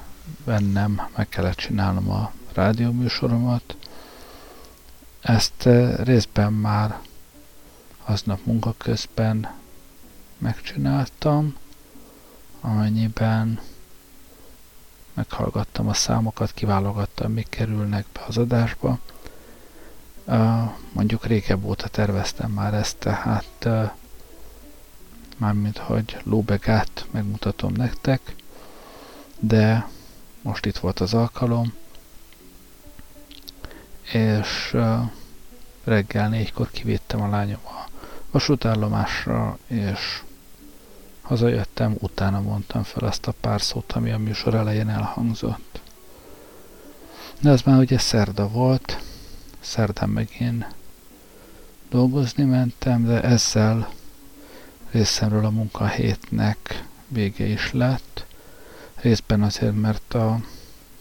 vennem, 0.45 1.09
meg 1.17 1.29
kellett 1.29 1.57
csinálnom 1.57 2.11
a 2.11 2.33
rádióműsoromat. 2.55 3.77
Ezt 5.21 5.69
részben 5.97 6.53
már 6.53 6.99
aznap 8.05 8.39
munka 8.45 8.75
közben 8.79 9.49
megcsináltam, 10.39 11.57
amennyiben 12.61 13.61
meghallgattam 15.15 15.89
a 15.89 15.95
számokat, 15.95 16.53
kiválogattam, 16.53 17.33
mik 17.33 17.49
kerülnek 17.49 18.07
be 18.13 18.21
az 18.27 18.39
adásba. 18.39 18.99
Mondjuk 20.93 21.27
régebb 21.27 21.65
óta 21.65 21.89
terveztem 21.89 22.51
már 22.51 22.75
ezt, 22.75 22.97
tehát 22.97 23.69
mármint, 25.37 25.79
hogy 25.79 26.17
lóbegát 26.23 27.07
megmutatom 27.11 27.73
nektek, 27.73 28.35
de 29.39 29.89
most 30.43 30.67
itt 30.67 30.77
volt 30.79 31.01
az 31.01 31.15
alkalom, 31.15 31.73
és 34.13 34.77
reggel 35.85 36.29
négykor 36.29 36.71
kivittem 36.71 37.23
a 37.23 37.29
lányom 37.29 37.61
a 37.65 37.89
vasútállomásra, 38.31 39.59
és 39.67 40.23
hazajöttem, 41.29 41.97
utána 41.99 42.41
mondtam 42.41 42.83
fel 42.83 43.09
azt 43.09 43.27
a 43.27 43.35
pár 43.41 43.61
szót, 43.61 43.93
ami 43.93 44.11
a 44.11 44.19
műsor 44.19 44.55
elején 44.55 44.89
elhangzott. 44.89 45.81
De 47.41 47.51
az 47.51 47.63
már 47.63 47.79
ugye 47.79 47.99
szerda 47.99 48.49
volt, 48.49 48.99
szerdán 49.61 50.09
meg 50.09 50.29
én 50.41 50.67
dolgozni 51.91 52.45
mentem, 52.45 53.05
de 53.05 53.23
ezzel 53.23 53.89
részemről 54.91 55.45
a 55.45 55.51
munkahétnek 55.51 56.85
vége 57.09 57.47
is 57.47 57.73
lett. 57.73 58.27
Részben 58.95 59.43
azért, 59.43 59.81
mert 59.81 60.15
a, 60.15 60.41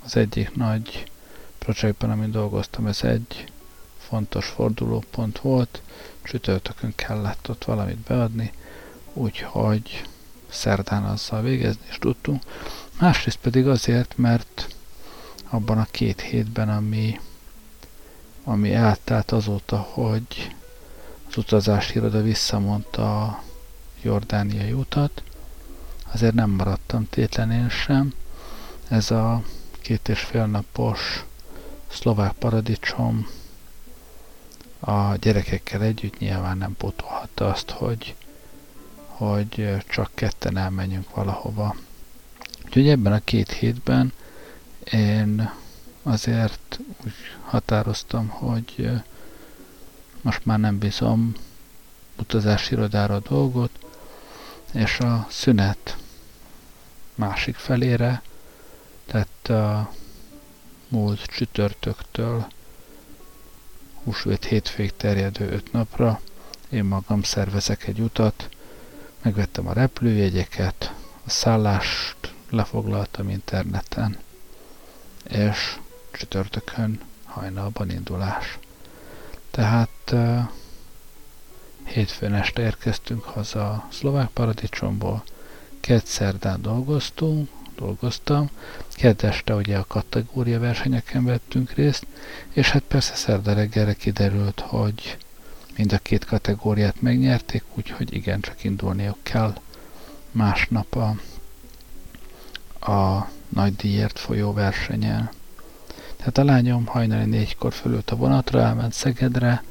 az 0.04 0.16
egyik 0.16 0.56
nagy 0.56 1.12
projektben, 1.58 2.10
amin 2.10 2.32
dolgoztam, 2.32 2.88
ez 2.88 3.04
egy 3.04 3.52
fontos 3.98 4.48
fordulópont 4.48 5.40
volt. 5.40 5.82
Csütörtökön 6.24 6.94
kellett 6.96 7.50
ott 7.50 7.64
valamit 7.64 7.98
beadni, 7.98 8.52
úgyhogy 9.14 10.04
szerdán 10.50 11.04
azzal 11.04 11.42
végezni 11.42 11.86
is 11.90 11.98
tudtunk. 12.00 12.44
Másrészt 13.00 13.38
pedig 13.38 13.68
azért, 13.68 14.18
mert 14.18 14.76
abban 15.50 15.78
a 15.78 15.88
két 15.92 16.22
hétben, 16.22 16.70
ami, 16.70 17.20
ami 18.44 18.74
eltelt 18.74 19.32
azóta, 19.32 19.78
hogy 19.78 20.56
az 21.30 21.38
utazási 21.38 21.96
iroda 21.96 22.22
visszamondta 22.22 23.24
a 23.24 23.44
jordániai 24.02 24.72
utat, 24.72 25.24
azért 26.12 26.34
nem 26.34 26.50
maradtam 26.50 27.10
tétlenén 27.10 27.70
sem. 27.70 28.14
Ez 28.88 29.12
a 29.12 29.44
két 29.82 30.10
és 30.10 30.20
fél 30.20 30.46
napos 30.46 31.26
szlovák 31.88 32.32
paradicsom 32.32 33.28
a 34.80 35.16
gyerekekkel 35.16 35.82
együtt 35.82 36.20
nyilván 36.20 36.58
nem 36.58 36.76
pótolhatta 36.78 37.50
azt, 37.50 37.70
hogy, 37.70 38.16
hogy 39.18 39.76
csak 39.90 40.12
ketten 40.14 40.58
elmenjünk 40.58 41.16
valahova. 41.16 41.76
Úgyhogy 42.66 42.90
ebben 42.90 43.14
a 43.14 43.24
két 43.24 43.52
hétben 43.52 44.14
én 44.92 45.52
azért 46.04 46.80
úgy 47.04 47.14
határoztam, 47.46 48.28
hogy 48.28 48.90
most 50.22 50.46
már 50.46 50.60
nem 50.60 50.78
bízom 50.78 51.36
utazási 52.20 52.74
irodára 52.74 53.16
a 53.16 53.20
dolgot, 53.20 53.72
és 54.74 55.00
a 55.00 55.28
szünet 55.30 55.98
másik 57.16 57.56
felére, 57.56 58.22
tehát 59.06 59.50
a 59.50 59.92
múlt 60.88 61.22
csütörtöktől 61.22 62.48
húsvét 64.04 64.46
hétfőig 64.46 64.96
terjedő 64.98 65.50
öt 65.52 65.72
napra 65.72 66.22
én 66.70 66.84
magam 66.84 67.24
szervezek 67.24 67.88
egy 67.88 68.00
utat, 68.00 68.50
megvettem 69.28 69.68
a 69.68 69.74
repülőjegyeket, 69.74 70.94
a 71.26 71.30
szállást 71.30 72.34
lefoglaltam 72.50 73.30
interneten, 73.30 74.18
és 75.24 75.78
csütörtökön 76.12 77.00
hajnalban 77.24 77.90
indulás. 77.90 78.58
Tehát 79.52 80.12
uh, 80.12 80.40
hétfőn 81.84 82.34
este 82.34 82.62
érkeztünk 82.62 83.24
haza 83.24 83.70
a 83.70 83.88
szlovák 83.92 84.30
paradicsomból, 84.30 85.24
kedd 85.80 86.02
szerdán 86.04 86.62
dolgoztunk, 86.62 87.50
dolgoztam, 87.76 88.50
kedd 88.94 89.26
este 89.26 89.56
ugye 89.56 89.78
a 89.78 89.86
kategória 89.88 90.60
versenyeken 90.60 91.26
vettünk 91.26 91.72
részt, 91.72 92.06
és 92.54 92.70
hát 92.70 92.84
persze 92.84 93.16
szerda 93.16 93.54
reggelre 93.54 93.94
kiderült, 93.94 94.60
hogy 94.60 95.18
mind 95.78 95.94
a 95.94 95.98
két 95.98 96.26
kategóriát 96.26 97.02
megnyerték, 97.02 97.64
úgyhogy 97.76 98.14
igencsak 98.14 98.64
indulniuk 98.64 99.18
kell 99.24 99.56
másnap 100.32 100.96
a, 100.96 101.16
a 102.92 103.30
nagy 103.50 103.76
díjért 103.76 104.20
folyó 104.20 104.54
versenyen. 104.54 105.30
Tehát 106.16 106.38
a 106.38 106.44
lányom 106.44 106.86
hajnali 106.86 107.26
négykor 107.26 107.74
fölült 107.74 108.12
a 108.12 108.16
vonatra, 108.16 108.62
elment 108.62 108.94
Szegedre, 108.94 109.64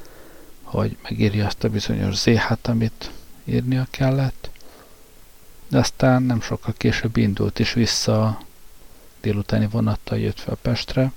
hogy 0.63 0.97
megírja 1.03 1.45
azt 1.45 1.63
a 1.63 1.69
bizonyos 1.69 2.15
ZH-t, 2.15 2.67
amit 2.67 3.11
írnia 3.43 3.87
kellett, 3.89 4.49
de 5.67 5.77
aztán 5.77 6.23
nem 6.23 6.41
sokkal 6.41 6.73
később 6.77 7.17
indult 7.17 7.59
is 7.59 7.73
vissza 7.73 8.41
délutáni 9.21 9.67
vonattal 9.67 10.17
jött 10.17 10.39
fel 10.39 10.57
Pestre, 10.61 11.11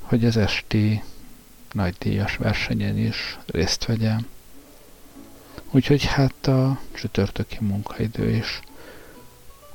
hogy 0.00 0.24
az 0.24 0.36
esti 0.36 1.02
nagydíjas 1.72 2.36
versenyen 2.36 2.98
is 2.98 3.38
részt 3.46 3.84
vegyem. 3.84 4.26
Úgyhogy 5.70 6.04
hát 6.04 6.46
a 6.46 6.80
csütörtöki 6.92 7.56
munkaidő 7.60 8.30
is 8.30 8.60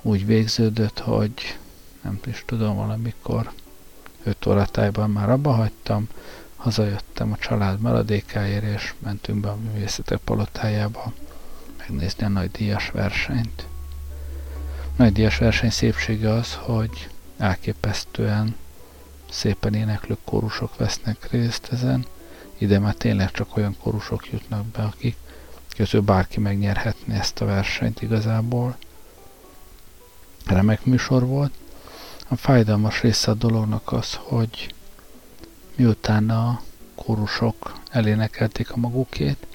úgy 0.01 0.25
végződött, 0.25 0.99
hogy 0.99 1.57
nem 2.01 2.19
is 2.25 2.43
tudom, 2.45 2.75
valamikor 2.75 3.51
5 4.23 4.45
óratájban 4.45 5.09
már 5.09 5.29
abba 5.29 5.51
hagytam, 5.51 6.07
hazajöttem 6.55 7.31
a 7.31 7.37
család 7.37 7.79
maradékáért, 7.79 8.63
és 8.63 8.93
mentünk 8.99 9.39
be 9.39 9.49
a 9.49 9.55
művészetek 9.55 10.17
palotájába 10.17 11.13
megnézni 11.77 12.25
a 12.25 12.27
nagy 12.27 12.51
díjas 12.51 12.89
versenyt. 12.89 13.67
Nagy 14.95 15.11
díjas 15.11 15.37
verseny 15.37 15.69
szépsége 15.69 16.29
az, 16.29 16.53
hogy 16.53 17.09
elképesztően 17.37 18.55
szépen 19.29 19.73
éneklő 19.73 20.17
kórusok 20.25 20.77
vesznek 20.77 21.31
részt 21.31 21.67
ezen. 21.71 22.05
Ide 22.57 22.79
már 22.79 22.93
tényleg 22.93 23.31
csak 23.31 23.57
olyan 23.57 23.75
kórusok 23.77 24.31
jutnak 24.31 24.65
be, 24.65 24.83
akik 24.83 25.15
közül 25.75 26.01
bárki 26.01 26.39
megnyerhetné 26.39 27.15
ezt 27.15 27.41
a 27.41 27.45
versenyt 27.45 28.01
igazából. 28.01 28.77
Remek 30.45 30.85
műsor 30.85 31.25
volt. 31.25 31.53
A 32.27 32.35
fájdalmas 32.35 33.01
része 33.01 33.31
a 33.31 33.33
dolognak 33.33 33.91
az, 33.91 34.13
hogy 34.13 34.73
miután 35.75 36.29
a 36.29 36.61
kórusok 36.95 37.75
elénekelték 37.91 38.71
a 38.71 38.77
magukét, 38.77 39.47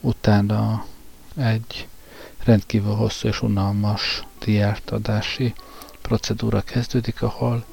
utána 0.00 0.84
egy 1.36 1.88
rendkívül 2.44 2.94
hosszú 2.94 3.28
és 3.28 3.42
unalmas 3.42 4.22
diártadási 4.38 5.54
procedúra 6.02 6.60
kezdődik, 6.60 7.22
ahol 7.22 7.64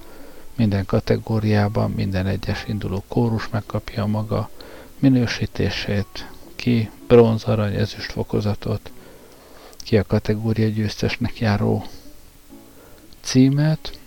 minden 0.57 0.85
kategóriában 0.85 1.91
minden 1.91 2.25
egyes 2.25 2.63
induló 2.67 3.03
kórus 3.07 3.49
megkapja 3.49 4.05
maga 4.05 4.49
minősítését, 4.99 6.29
ki 6.55 6.89
bronz, 7.07 7.43
arany, 7.43 7.75
ezüst 7.75 8.11
fokozatot, 8.11 8.91
ki 9.77 9.97
a 9.97 10.03
kategória 10.03 10.67
győztesnek 10.67 11.39
járó 11.39 11.85
címet, 13.21 13.99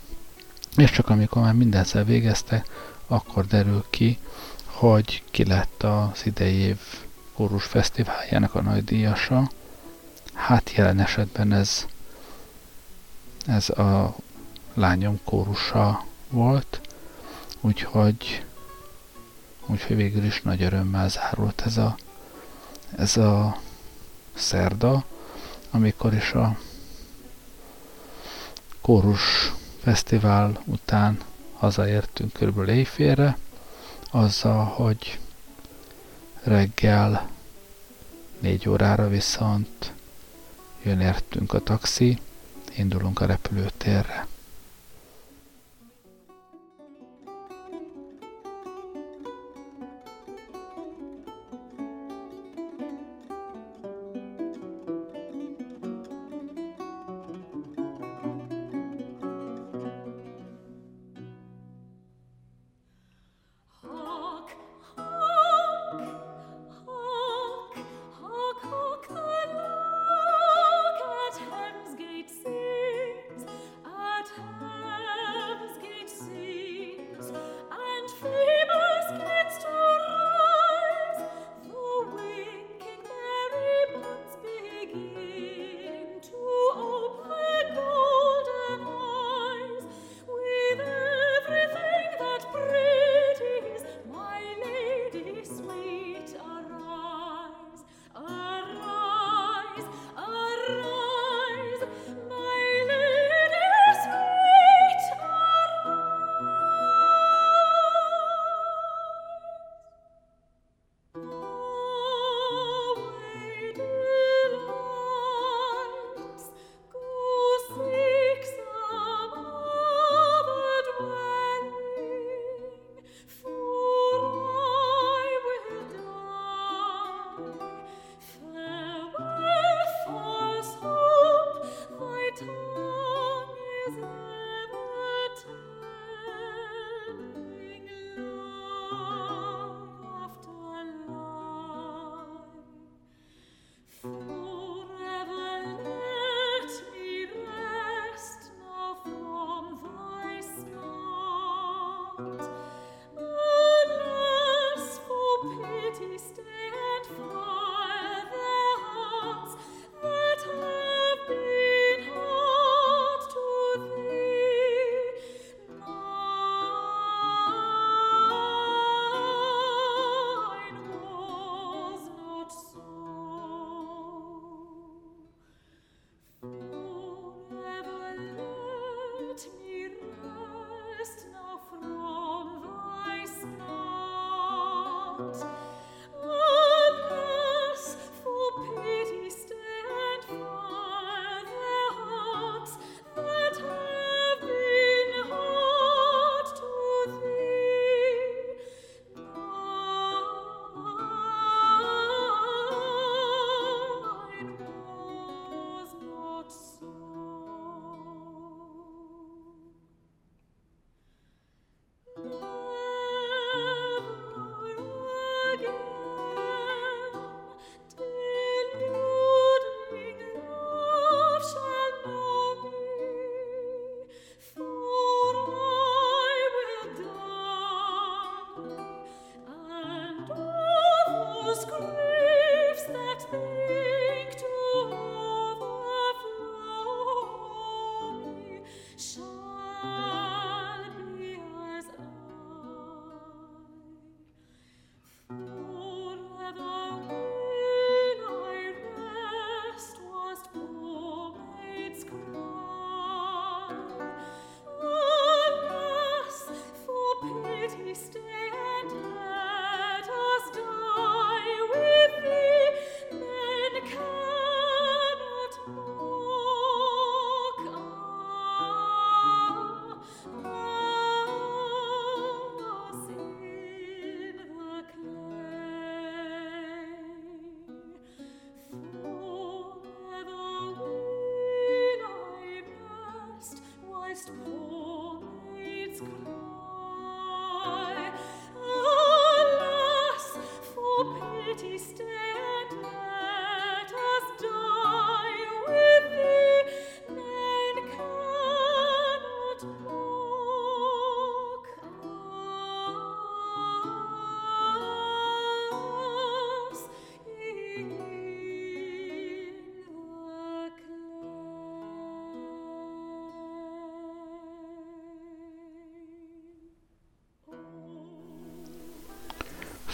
és 0.77 0.91
csak 0.91 1.09
amikor 1.09 1.43
már 1.43 1.55
mindenszer 1.55 2.05
végezte, 2.05 2.65
akkor 3.07 3.47
derül 3.47 3.85
ki, 3.91 4.19
hogy 4.65 5.23
ki 5.31 5.45
lett 5.45 5.83
az 5.83 6.27
idei 6.27 6.55
év 6.55 6.79
kórus 7.35 7.65
fesztiváljának 7.65 8.55
a 8.55 8.61
nagy 8.61 8.85
díjasa. 8.85 9.51
Hát 10.33 10.71
jelen 10.71 11.01
esetben 11.01 11.53
ez, 11.53 11.87
ez 13.47 13.69
a 13.69 14.17
lányom 14.75 15.21
kórusa 15.25 16.09
volt, 16.31 16.81
úgyhogy, 17.61 18.45
úgyhogy 19.67 19.97
végül 19.97 20.25
is 20.25 20.43
nagy 20.43 20.63
örömmel 20.63 21.09
zárult 21.09 21.63
ez 21.67 21.77
a, 21.77 21.97
ez 22.97 23.17
a 23.17 23.57
szerda, 24.35 25.05
amikor 25.71 26.15
is 26.15 26.33
a 26.33 26.59
kórus 28.81 29.53
fesztivál 29.83 30.63
után 30.65 31.19
hazaértünk 31.59 32.33
körülbelül 32.33 32.75
éjfélre, 32.75 33.39
azzal, 34.11 34.65
hogy 34.65 35.19
reggel 36.43 37.29
négy 38.39 38.69
órára 38.69 39.09
viszont 39.09 39.93
jön 40.83 41.01
értünk 41.01 41.53
a 41.53 41.61
taxi, 41.61 42.19
indulunk 42.77 43.21
a 43.21 43.27
repülőtérre. 43.27 44.30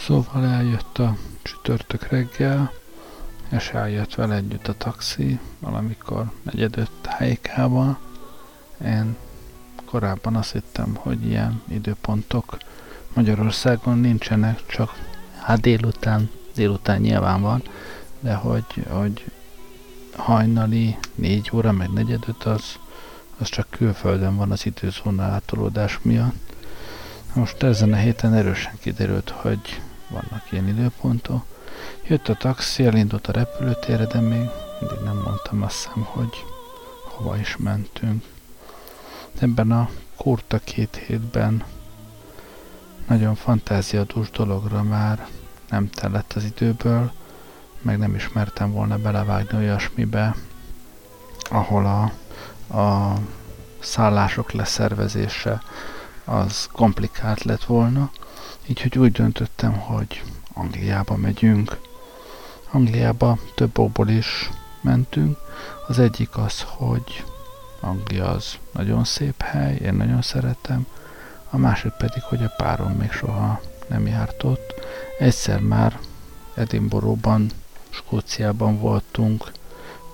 Szóval 0.07 0.45
eljött 0.45 0.97
a 0.97 1.15
csütörtök 1.41 2.07
reggel, 2.07 2.71
és 3.51 3.69
eljött 3.69 4.15
vele 4.15 4.35
együtt 4.35 4.67
a 4.67 4.73
taxi, 4.77 5.39
valamikor 5.59 6.31
negyedött 6.43 7.05
helyikában. 7.05 7.97
Én 8.83 9.15
korábban 9.85 10.35
azt 10.35 10.51
hittem, 10.51 10.95
hogy 10.95 11.25
ilyen 11.25 11.61
időpontok 11.67 12.57
Magyarországon 13.13 13.97
nincsenek, 13.97 14.65
csak 14.65 14.93
hát 15.39 15.61
délután, 15.61 16.29
délután 16.55 17.01
nyilván 17.01 17.41
van, 17.41 17.63
de 18.19 18.33
hogy, 18.33 18.85
hogy 18.89 19.31
hajnali 20.15 20.97
négy 21.15 21.49
óra, 21.53 21.71
meg 21.71 21.89
negyedöt, 21.89 22.43
az, 22.43 22.79
az 23.37 23.47
csak 23.49 23.67
külföldön 23.69 24.35
van 24.35 24.51
az 24.51 24.65
időzóna 24.65 25.23
átolódás 25.23 25.99
miatt. 26.01 26.55
Most 27.33 27.63
ezen 27.63 27.93
a 27.93 27.97
héten 27.97 28.33
erősen 28.33 28.73
kiderült, 28.79 29.29
hogy 29.29 29.81
vannak 30.09 30.51
ilyen 30.51 30.67
időpontok. 30.67 31.45
Jött 32.07 32.27
a 32.27 32.33
taxi, 32.33 32.85
elindult 32.85 33.27
a 33.27 33.31
repülőtérre, 33.31 34.05
de 34.05 34.19
még 34.19 34.49
mindig 34.79 34.99
nem 35.03 35.21
mondtam 35.25 35.63
azt 35.63 35.75
hiszem, 35.75 36.03
hogy 36.03 36.45
hova 37.01 37.37
is 37.37 37.57
mentünk. 37.57 38.23
Ebben 39.39 39.71
a 39.71 39.89
kurta 40.15 40.59
két 40.59 40.95
hétben 40.95 41.63
nagyon 43.07 43.35
fantáziadús 43.35 44.29
dologra 44.29 44.83
már 44.83 45.27
nem 45.69 45.89
tellett 45.89 46.33
az 46.33 46.43
időből, 46.43 47.11
meg 47.81 47.97
nem 47.97 48.15
ismertem 48.15 48.71
volna 48.71 48.97
belevágni 48.97 49.57
olyasmibe, 49.57 50.35
ahol 51.49 51.85
a, 51.85 52.01
a 52.77 53.17
szállások 53.79 54.51
leszervezése 54.51 55.61
az 56.25 56.69
komplikált 56.71 57.43
lett 57.43 57.63
volna, 57.63 58.11
így, 58.67 58.81
hogy 58.81 58.97
úgy 58.97 59.11
döntöttem, 59.11 59.73
hogy 59.73 60.23
Angliába 60.53 61.15
megyünk. 61.15 61.77
Angliába 62.71 63.37
több 63.55 63.77
okból 63.77 64.09
is 64.09 64.49
mentünk. 64.81 65.37
Az 65.87 65.99
egyik 65.99 66.37
az, 66.37 66.61
hogy 66.67 67.23
Anglia 67.79 68.29
az 68.29 68.57
nagyon 68.71 69.03
szép 69.03 69.41
hely, 69.41 69.75
én 69.75 69.93
nagyon 69.93 70.21
szeretem. 70.21 70.87
A 71.49 71.57
másik 71.57 71.91
pedig, 71.91 72.21
hogy 72.21 72.43
a 72.43 72.53
párom 72.57 72.91
még 72.91 73.11
soha 73.11 73.61
nem 73.87 74.07
járt 74.07 74.43
ott. 74.43 74.73
Egyszer 75.19 75.59
már 75.59 75.99
Edinburghban, 76.53 77.49
Skóciában 77.89 78.79
voltunk 78.79 79.51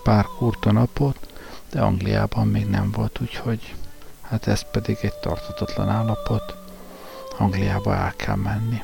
pár 0.04 0.26
kurta 0.38 0.72
napot, 0.72 1.34
de 1.72 1.82
Angliában 1.82 2.48
még 2.48 2.66
nem 2.70 2.92
volt, 2.92 3.20
úgyhogy 3.22 3.76
hát 4.22 4.48
ez 4.48 4.72
pedig 4.72 4.98
egy 5.02 5.14
tartatatlan 5.14 5.90
állapot. 5.90 6.63
Angliába 7.38 7.96
el 7.96 8.14
kell 8.16 8.36
menni. 8.36 8.80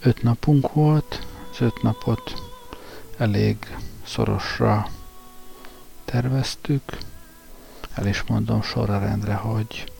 Öt 0.00 0.22
napunk 0.22 0.72
volt, 0.72 1.26
az 1.50 1.60
öt 1.60 1.82
napot 1.82 2.42
elég 3.16 3.76
szorosra 4.04 4.86
terveztük. 6.04 6.98
El 7.94 8.06
is 8.06 8.22
mondom 8.22 8.62
sorrendre, 8.62 9.34
hogy 9.34 9.92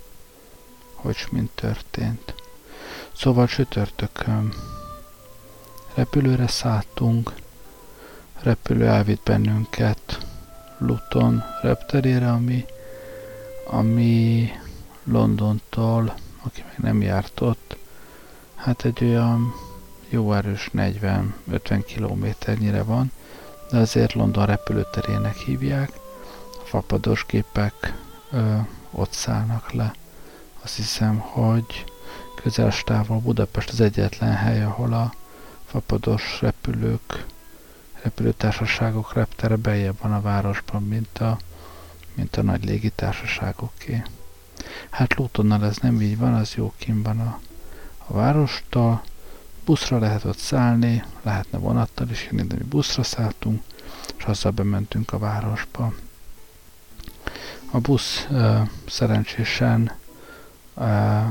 hogy 0.95 1.17
mint 1.31 1.51
történt. 1.55 2.35
Szóval 3.13 3.47
csütörtökön 3.47 4.55
repülőre 5.95 6.47
szálltunk, 6.47 7.33
repülő 8.43 8.87
elvitt 8.87 9.23
bennünket 9.23 10.27
Luton 10.79 11.43
repterére, 11.63 12.31
ami, 12.33 12.65
ami 13.67 14.51
Londontól, 15.11 16.15
aki 16.43 16.65
még 16.69 16.77
nem 16.77 17.03
járt 17.03 17.41
ott, 17.41 17.77
hát 18.55 18.85
egy 18.85 19.05
olyan 19.05 19.55
jó 20.09 20.33
erős 20.33 20.71
40-50 20.75 21.83
kilométernyire 21.87 22.83
van, 22.83 23.13
de 23.71 23.79
azért 23.79 24.13
London 24.13 24.47
repülőterének 24.47 25.37
hívják. 25.37 25.91
A 26.63 26.65
fapados 26.65 27.25
gépek 27.29 27.97
ö, 28.31 28.57
ott 28.91 29.13
szállnak 29.13 29.73
le. 29.73 29.95
Azt 30.63 30.77
hiszem, 30.77 31.19
hogy 31.19 31.85
közel 32.35 32.73
távol 32.85 33.19
Budapest 33.19 33.71
az 33.71 33.81
egyetlen 33.81 34.33
hely, 34.33 34.63
ahol 34.65 34.93
a 34.93 35.15
fapados 35.67 36.41
repülők, 36.41 37.27
repülőtársaságok 38.03 39.13
reptere 39.13 39.57
beljebb 39.57 39.97
van 40.03 40.13
a 40.13 40.21
városban, 40.21 40.83
mint 40.83 41.19
a, 41.19 41.39
mint 42.15 42.37
a 42.37 42.43
nagy 42.43 42.65
légitársaságoké. 42.65 44.03
Hát 44.91 45.15
Lutonnal 45.15 45.65
ez 45.65 45.77
nem 45.77 46.01
így 46.01 46.19
van, 46.19 46.35
az 46.35 46.55
jó 46.55 46.73
kim 46.77 47.03
van 47.03 47.21
a, 47.21 47.41
a 48.07 48.13
várostól, 48.13 49.03
buszra 49.65 49.99
lehet 49.99 50.25
ott 50.25 50.39
szállni, 50.39 51.05
lehetne 51.23 51.59
vonattal 51.59 52.09
is 52.11 52.29
jönni, 52.31 52.47
de 52.47 52.55
mi 52.59 52.65
buszra 52.65 53.03
szálltunk, 53.03 53.63
és 54.17 54.25
azzal 54.25 54.53
bementünk 54.53 55.13
a 55.13 55.19
városba. 55.19 55.93
A 57.71 57.79
busz 57.79 58.27
uh, 58.31 58.69
szerencsésen 58.87 59.93
uh, 60.75 61.25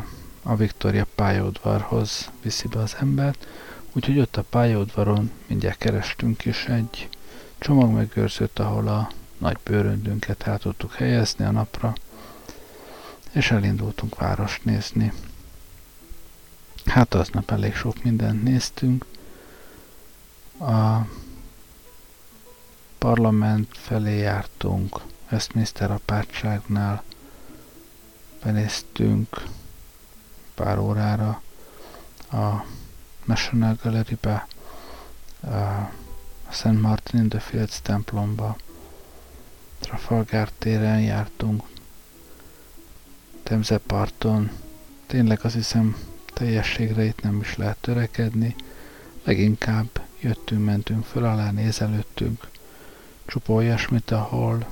a 0.43 0.56
Victoria 0.56 1.06
pályaudvarhoz 1.15 2.30
viszi 2.41 2.67
be 2.67 2.80
az 2.80 2.95
embert, 2.99 3.47
úgyhogy 3.93 4.19
ott 4.19 4.38
a 4.38 4.43
pályaudvaron 4.49 5.32
mindjárt 5.47 5.78
kerestünk 5.78 6.45
is 6.45 6.65
egy 6.65 7.10
csomagmegőrzőt, 7.58 8.60
ahol 8.60 8.88
a 8.88 9.12
nagy 9.38 9.58
bőröndünket 9.63 10.47
el 10.47 10.58
tudtuk 10.58 10.93
helyezni 10.93 11.45
a 11.45 11.52
napra, 11.52 11.93
és 13.32 13.52
elindultunk 13.52 14.15
várost 14.15 14.65
nézni. 14.65 15.13
Hát 16.86 17.13
aznap 17.13 17.52
elég 17.52 17.76
sok 17.76 18.04
mindent 18.04 18.44
néztünk. 18.44 19.06
A 20.60 21.08
parlament 22.98 23.78
felé 23.78 24.18
jártunk, 24.18 25.02
Westminster 25.32 25.92
apátságnál, 25.92 27.04
benéztünk 28.44 29.44
pár 30.56 30.80
órára 30.80 31.42
a 32.32 32.65
National 33.26 33.78
Gallery-be, 33.84 34.48
a 35.42 36.52
St. 36.52 36.82
Martin 36.82 37.20
in 37.20 37.30
the 37.30 37.39
Fields 37.39 37.82
templomba, 37.82 38.58
Trafalgar 39.80 40.50
téren 40.52 41.02
jártunk, 41.02 41.63
Temzeparton, 43.50 44.52
tényleg 45.06 45.40
azt 45.44 45.54
hiszem 45.54 45.98
teljességre 46.34 47.04
itt 47.04 47.22
nem 47.22 47.40
is 47.40 47.56
lehet 47.56 47.78
törekedni, 47.82 48.56
leginkább 49.24 49.88
jöttünk, 50.20 50.66
mentünk 50.66 51.06
föl 51.06 51.26
alá, 51.26 51.52
nézelődtünk, 51.52 52.48
csupa 53.26 53.54
olyasmit, 53.54 54.12
ahol 54.12 54.68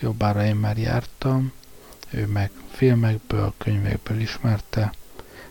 jobbára 0.00 0.44
én 0.44 0.54
már 0.56 0.78
jártam, 0.78 1.52
ő 2.10 2.26
meg 2.26 2.50
filmekből, 2.70 3.54
könyvekből 3.58 4.20
ismerte, 4.20 4.92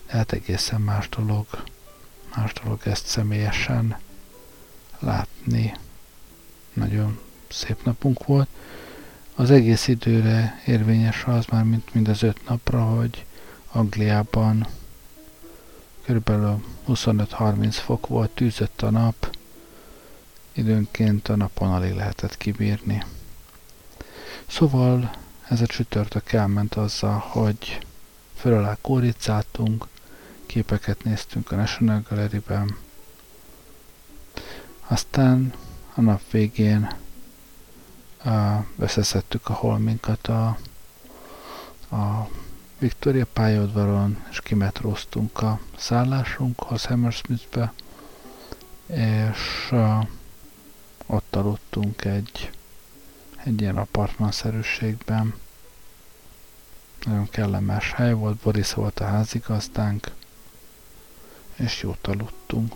de 0.06 0.12
hát 0.12 0.32
egészen 0.32 0.82
más 0.82 1.10
dolog, 1.10 1.46
más 2.36 2.54
dolog 2.64 2.80
ezt 2.84 3.06
személyesen 3.06 3.98
látni. 5.00 5.74
Nagyon 6.74 7.20
szép 7.50 7.84
napunk 7.84 8.26
volt. 8.26 8.50
Az 9.36 9.52
egész 9.52 9.88
időre 9.88 10.62
érvényes 10.66 11.24
az 11.24 11.46
már, 11.46 11.64
mint 11.64 11.94
mind 11.94 12.08
az 12.08 12.24
öt 12.24 12.48
napra, 12.48 12.84
hogy 12.84 13.26
Angliában 13.72 14.68
körülbelül 16.06 16.64
25-30 16.88 17.72
fok 17.72 18.08
volt, 18.08 18.30
tűzött 18.30 18.82
a 18.82 18.90
nap, 18.90 19.36
időnként 20.54 21.28
a 21.28 21.36
napon 21.36 21.72
alig 21.72 21.94
lehetett 21.94 22.38
kibírni. 22.38 23.04
Szóval 24.48 25.16
ez 25.50 25.62
a 25.62 25.66
csütörtök 25.66 26.32
elment 26.32 26.76
azzal, 26.76 27.18
hogy 27.18 27.86
föl 28.36 28.54
alá 28.54 28.78
kóricáltunk, 28.82 29.88
képeket 30.46 31.04
néztünk 31.04 31.52
a 31.52 31.56
National 31.56 32.02
Gallery-ben, 32.10 32.78
aztán 34.88 35.54
a 35.96 36.02
nap 36.02 36.22
végén 36.32 36.90
összeszedtük 38.78 39.50
a 39.50 39.54
holminkat 39.54 40.28
a, 40.28 40.58
a 41.96 42.30
Victoria 42.80 43.26
pályaudvaron, 43.34 44.24
és 44.30 44.42
kimetróztunk 44.42 45.42
a 45.42 45.60
szállásunkhoz 45.78 46.86
Hammersmithbe, 46.86 47.74
és 48.86 49.70
uh, 49.72 50.06
ott 51.06 51.36
aludtunk 51.36 52.06
egy, 52.06 52.52
egy 53.44 53.62
ilyen 53.62 53.78
apartmanszerűségben. 53.78 55.34
Nagyon 57.06 57.30
kellemes 57.30 57.92
hely 57.94 58.14
volt, 58.14 58.38
Boris 58.38 58.74
volt 58.74 59.00
a 59.00 59.06
házigazdánk, 59.06 60.12
és 61.56 61.82
jót 61.82 62.08
aludtunk. 62.08 62.76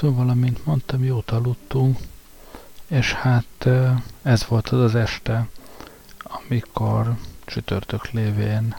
Szóval, 0.00 0.28
amint 0.28 0.66
mondtam, 0.66 1.04
jót 1.04 1.30
aludtunk, 1.30 1.98
és 2.86 3.12
hát 3.12 3.68
ez 4.22 4.46
volt 4.46 4.68
az 4.68 4.80
az 4.80 4.94
este, 4.94 5.48
amikor 6.18 7.16
csütörtök 7.44 8.10
lévén 8.10 8.76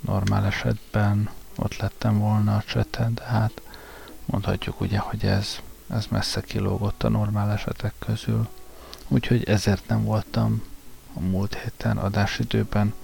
normál 0.00 0.44
esetben 0.44 1.30
ott 1.56 1.76
lettem 1.76 2.18
volna 2.18 2.56
a 2.56 2.62
cseten, 2.66 3.14
de 3.14 3.22
hát 3.22 3.62
mondhatjuk 4.24 4.80
ugye, 4.80 4.98
hogy 4.98 5.24
ez, 5.24 5.60
ez 5.88 6.06
messze 6.10 6.40
kilógott 6.40 7.02
a 7.02 7.08
normál 7.08 7.50
esetek 7.52 7.94
közül. 7.98 8.48
Úgyhogy 9.08 9.44
ezért 9.44 9.88
nem 9.88 10.04
voltam 10.04 10.62
a 11.14 11.20
múlt 11.20 11.54
héten 11.54 11.96
adásidőben 11.96 12.94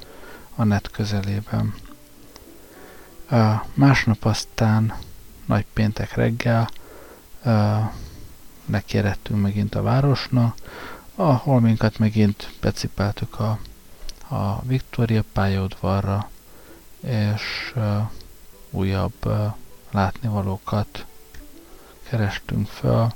a 0.54 0.64
net 0.64 0.90
közelében. 0.90 1.74
Másnap 3.74 4.24
aztán 4.24 4.94
péntek 5.72 6.14
reggel 6.14 6.68
nekirettünk 8.64 9.42
megint 9.42 9.74
a 9.74 9.82
városnak, 9.82 10.56
ahol 11.14 11.60
minket 11.60 11.98
megint 11.98 12.52
becipeltük 12.60 13.40
a, 13.40 13.58
a 14.28 14.62
Victoria 14.62 15.24
pályaudvarra, 15.32 16.30
és 17.00 17.74
újabb 18.70 19.32
látnivalókat 19.90 21.06
kerestünk 22.08 22.66
fel, 22.66 23.14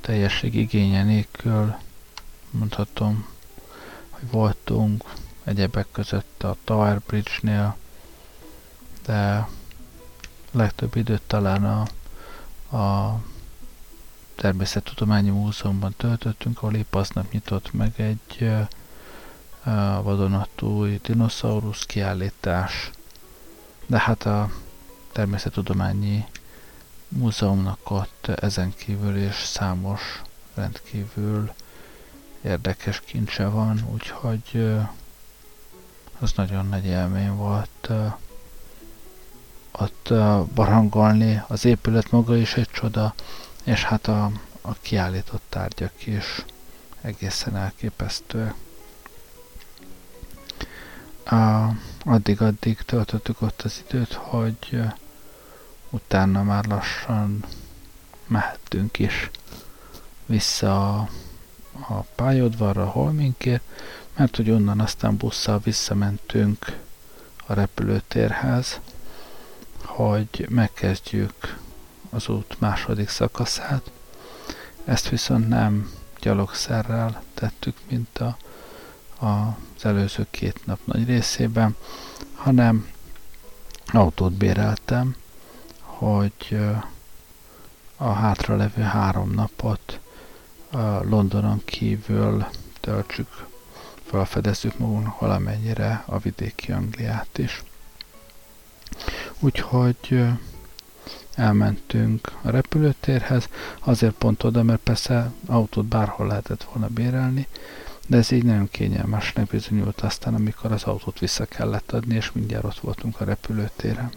teljesség 0.00 0.54
igénye 0.54 1.04
nélkül, 1.04 1.74
mondhatom, 2.50 3.26
hogy 4.10 4.30
voltunk 4.30 5.04
egyebek 5.44 5.86
között 5.92 6.42
a 6.42 6.56
Tower 6.64 7.00
Bridge-nél, 7.00 7.76
de 9.06 9.48
legtöbb 10.50 10.96
időt 10.96 11.22
talán 11.26 11.64
a, 11.64 11.80
a 12.76 13.18
Természettudományi 14.34 15.30
Múzeumban 15.30 15.94
töltöttünk, 15.96 16.58
ahol 16.58 16.74
épp 16.74 16.94
aznap 16.94 17.32
nyitott 17.32 17.72
meg 17.72 17.92
egy 18.00 18.50
vadonatúj 20.02 21.00
dinoszaurusz 21.02 21.84
kiállítás. 21.84 22.90
De 23.86 23.98
hát 23.98 24.26
a 24.26 24.50
Természettudományi 25.12 26.24
Múzeumnak 27.08 27.90
ott 27.90 28.26
ezen 28.28 28.74
kívül 28.76 29.16
is 29.16 29.34
számos 29.34 30.22
rendkívül 30.54 31.52
érdekes 32.42 33.00
kincse 33.00 33.48
van, 33.48 33.86
úgyhogy 33.92 34.70
az 36.18 36.32
nagyon 36.32 36.66
nagy 36.66 36.84
élmény 36.84 37.30
volt 37.30 37.90
ott 39.80 40.12
barangolni. 40.54 41.42
Az 41.48 41.64
épület 41.64 42.10
maga 42.10 42.36
is 42.36 42.54
egy 42.54 42.68
csoda, 42.70 43.14
és 43.64 43.84
hát 43.84 44.06
a, 44.06 44.30
a 44.60 44.72
kiállított 44.80 45.42
tárgyak 45.48 46.06
is 46.06 46.44
egészen 47.00 47.56
elképesztőek. 47.56 48.54
Addig-addig 52.04 52.78
töltöttük 52.82 53.42
ott 53.42 53.62
az 53.62 53.84
időt, 53.88 54.12
hogy 54.12 54.82
utána 55.90 56.42
már 56.42 56.66
lassan 56.66 57.44
mehettünk 58.26 58.98
is 58.98 59.30
vissza 60.26 60.94
a, 60.94 61.08
a 61.72 62.00
pályaudvarra, 62.14 62.86
Holminkért, 62.86 63.62
mert 64.16 64.36
hogy 64.36 64.50
onnan 64.50 64.80
aztán 64.80 65.16
busszal 65.16 65.60
visszamentünk 65.64 66.78
a 67.46 67.52
repülőtérhez, 67.52 68.80
hogy 69.90 70.46
megkezdjük 70.48 71.58
az 72.10 72.28
út 72.28 72.60
második 72.60 73.08
szakaszát. 73.08 73.90
Ezt 74.84 75.08
viszont 75.08 75.48
nem 75.48 75.92
gyalogszerrel 76.20 77.22
tettük, 77.34 77.76
mint 77.88 78.18
a, 78.18 78.36
a, 79.26 79.56
az 79.76 79.84
előző 79.84 80.26
két 80.30 80.66
nap 80.66 80.78
nagy 80.84 81.06
részében, 81.06 81.76
hanem 82.34 82.88
autót 83.86 84.32
béreltem, 84.32 85.16
hogy 85.80 86.58
a 87.96 88.12
hátralevő 88.12 88.82
három 88.82 89.30
napot 89.30 90.00
Londonon 91.02 91.62
kívül 91.64 92.46
töltsük, 92.80 93.46
felfedezzük 94.04 94.78
magunknak 94.78 95.18
valamennyire 95.18 96.02
a 96.06 96.18
vidéki 96.18 96.72
Angliát 96.72 97.38
is. 97.38 97.62
Úgyhogy 99.38 100.24
elmentünk 101.34 102.32
a 102.42 102.50
repülőtérhez, 102.50 103.48
azért 103.80 104.14
pont 104.14 104.42
oda, 104.42 104.62
mert 104.62 104.80
persze 104.80 105.32
autót 105.46 105.84
bárhol 105.84 106.26
lehetett 106.26 106.62
volna 106.64 106.88
bérelni, 106.88 107.46
de 108.06 108.16
ez 108.16 108.30
így 108.30 108.44
nagyon 108.44 108.68
kényelmesnek 108.70 109.46
bizonyult 109.46 110.00
aztán, 110.00 110.34
amikor 110.34 110.72
az 110.72 110.82
autót 110.82 111.18
vissza 111.18 111.44
kellett 111.44 111.92
adni, 111.92 112.14
és 112.14 112.32
mindjárt 112.32 112.64
ott 112.64 112.78
voltunk 112.78 113.20
a 113.20 113.24
repülőtéren. 113.24 114.10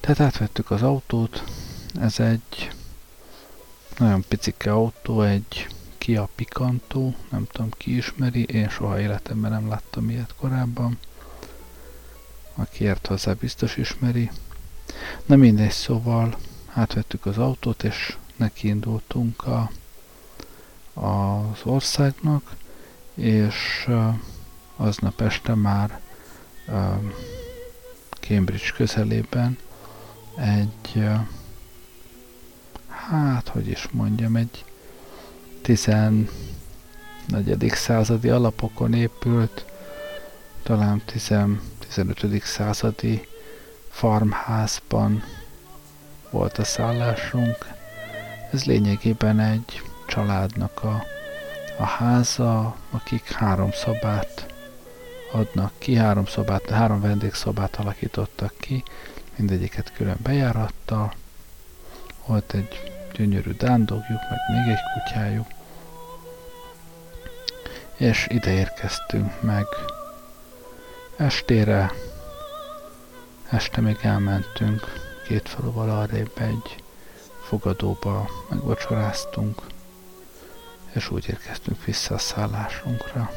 Tehát 0.00 0.20
átvettük 0.20 0.70
az 0.70 0.82
autót, 0.82 1.44
ez 2.00 2.20
egy 2.20 2.70
nagyon 3.98 4.24
picike 4.28 4.72
autó, 4.72 5.22
egy 5.22 5.66
Kia 5.98 6.28
Picanto, 6.34 7.12
nem 7.30 7.46
tudom 7.52 7.70
ki 7.70 7.96
ismeri, 7.96 8.42
én 8.42 8.68
soha 8.68 9.00
életemben 9.00 9.50
nem 9.50 9.68
láttam 9.68 10.10
ilyet 10.10 10.34
korábban. 10.36 10.98
Aki 12.54 12.84
ért 12.84 13.06
hozzá 13.06 13.32
biztos 13.32 13.76
ismeri. 13.76 14.30
Na 15.26 15.36
mindegy, 15.36 15.70
szóval 15.70 16.36
átvettük 16.72 17.26
az 17.26 17.38
autót, 17.38 17.82
és 17.82 18.16
nekiindultunk 18.36 19.46
a, 19.46 19.70
az 20.94 21.60
országnak, 21.62 22.56
és 23.14 23.88
aznap 24.76 25.20
este 25.20 25.54
már 25.54 26.00
Cambridge 28.20 28.70
közelében 28.76 29.58
egy, 30.36 31.04
hát, 32.88 33.48
hogy 33.48 33.68
is 33.68 33.88
mondjam, 33.90 34.36
egy 34.36 34.64
14. 35.62 36.28
századi 37.72 38.28
alapokon 38.28 38.94
épült, 38.94 39.64
talán 40.62 41.02
10, 41.04 41.34
15. 41.94 42.42
századi 42.44 43.26
farmházban 43.90 45.22
volt 46.30 46.58
a 46.58 46.64
szállásunk. 46.64 47.66
Ez 48.52 48.64
lényegében 48.64 49.40
egy 49.40 49.82
családnak 50.06 50.82
a, 50.82 51.04
a 51.78 51.84
háza, 51.84 52.76
akik 52.90 53.32
három 53.32 53.70
szobát 53.72 54.54
adnak 55.32 55.72
ki, 55.78 55.94
három 55.94 56.26
szobát, 56.26 56.70
három 56.70 57.00
vendégszobát 57.00 57.76
alakítottak 57.76 58.54
ki, 58.60 58.82
mindegyiket 59.36 59.92
külön 59.92 60.18
bejárattal. 60.22 61.12
Volt 62.26 62.52
egy 62.54 62.92
gyönyörű 63.12 63.52
dándogjuk, 63.52 64.20
meg 64.30 64.38
még 64.48 64.74
egy 64.74 64.82
kutyájuk. 64.94 65.46
És 67.96 68.26
ide 68.30 68.52
érkeztünk 68.52 69.42
meg 69.42 69.64
estére, 71.16 71.92
Este 73.50 73.80
még 73.80 73.98
elmentünk 74.02 74.82
két 75.26 75.48
faluval 75.48 75.90
arrébb 75.90 76.32
egy 76.34 76.82
fogadóba, 77.42 78.28
megvacsoráztunk, 78.48 79.62
és 80.92 81.10
úgy 81.10 81.28
érkeztünk 81.28 81.84
vissza 81.84 82.14
a 82.14 82.18
szállásunkra. 82.18 83.30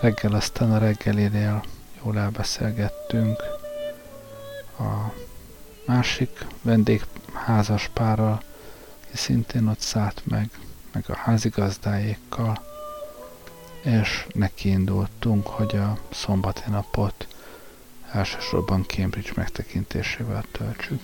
Reggel 0.00 0.32
aztán 0.32 0.72
a 0.72 0.78
reggelinél 0.78 1.64
jól 2.02 2.18
elbeszélgettünk 2.18 3.42
a 4.78 5.12
másik 5.86 6.46
vendégházas 6.62 7.90
párral, 7.92 8.42
aki 9.06 9.16
szintén 9.16 9.66
ott 9.68 9.80
szállt 9.80 10.22
meg, 10.24 10.50
meg 10.92 11.04
a 11.08 11.16
házigazdáékkal, 11.16 12.75
és 13.86 14.26
nekiindultunk, 14.34 15.46
hogy 15.46 15.76
a 15.76 15.98
szombati 16.10 16.70
napot 16.70 17.26
elsősorban 18.12 18.84
Cambridge 18.84 19.30
megtekintésével 19.34 20.44
töltsük. 20.52 21.00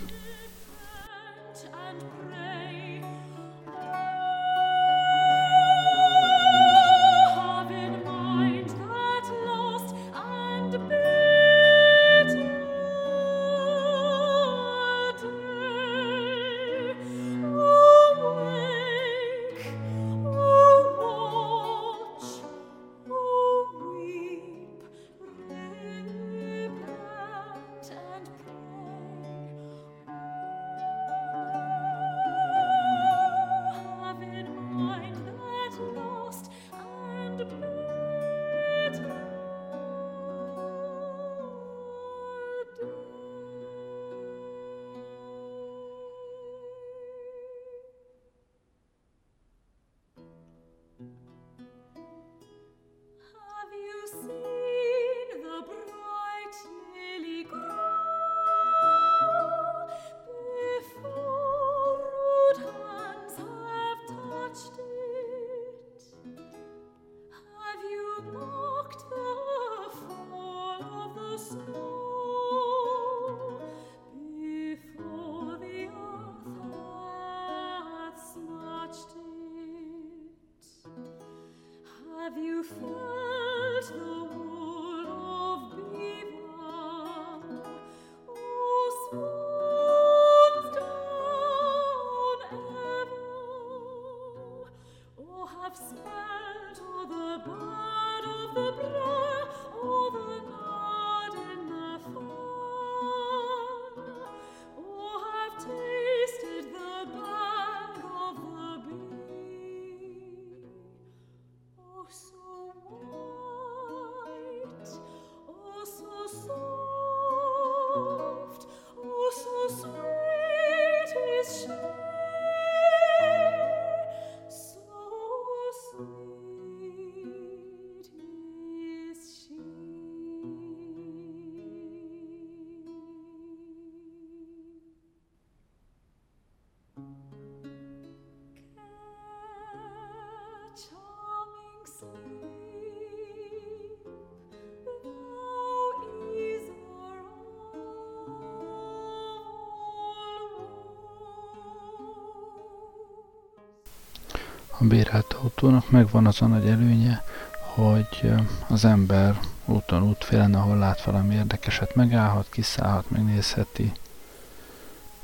A 154.82 154.84
bérelt 154.84 155.32
autónak 155.32 155.90
megvan 155.90 156.26
az 156.26 156.42
a 156.42 156.46
nagy 156.46 156.66
előnye, 156.66 157.24
hogy 157.60 158.32
az 158.68 158.84
ember 158.84 159.40
úton 159.64 160.02
útfélen, 160.02 160.54
ahol 160.54 160.76
lát 160.76 161.02
valami 161.02 161.34
érdekeset, 161.34 161.94
megállhat, 161.94 162.48
kiszállhat, 162.50 163.10
megnézheti. 163.10 163.92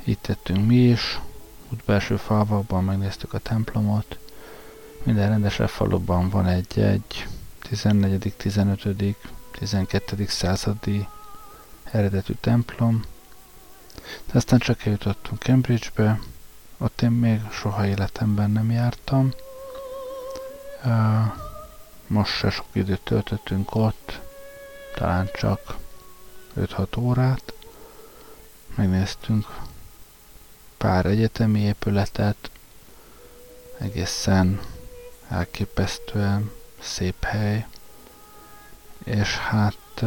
Itt 0.04 0.22
tettünk 0.22 0.66
mi 0.66 0.76
is, 0.76 1.20
útbelső 1.68 2.16
falvakban 2.16 2.84
megnéztük 2.84 3.32
a 3.32 3.38
templomot. 3.38 4.18
Minden 5.02 5.28
rendesebb 5.28 5.68
faluban 5.68 6.28
van 6.28 6.46
egy-egy 6.46 7.26
14., 7.59 8.34
15., 8.36 9.16
12. 9.50 10.26
századi 10.26 11.09
eredetű 11.84 12.32
templom. 12.40 13.04
De 14.26 14.32
aztán 14.32 14.59
csak 14.59 14.84
eljutottunk 14.84 15.42
Cambridge-be, 15.42 16.20
ott 16.78 17.02
én 17.02 17.11
még 17.11 17.40
soha 17.50 17.86
életemben 17.86 18.50
nem 18.50 18.70
jártam. 18.70 19.32
Most 22.07 22.33
se 22.33 22.51
sok 22.51 22.66
időt 22.72 23.01
töltöttünk 23.01 23.74
ott, 23.74 24.20
talán 24.95 25.29
csak 25.35 25.76
5-6 26.57 26.99
órát. 26.99 27.53
Megnéztünk 28.74 29.47
pár 30.76 31.07
egyetemi 31.07 31.61
épületet, 31.61 32.51
egészen 33.79 34.61
elképesztően 35.29 36.51
szép 36.81 37.24
hely, 37.24 37.66
és 39.05 39.37
hát 39.37 40.05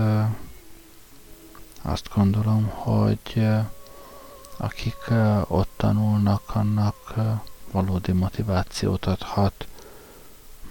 azt 1.82 2.10
gondolom, 2.14 2.68
hogy 2.68 3.48
akik 4.58 4.98
ott 5.48 5.70
tanulnak, 5.78 6.56
annak 6.56 7.14
valódi 7.72 8.12
motivációt 8.12 9.06
adhat 9.06 9.66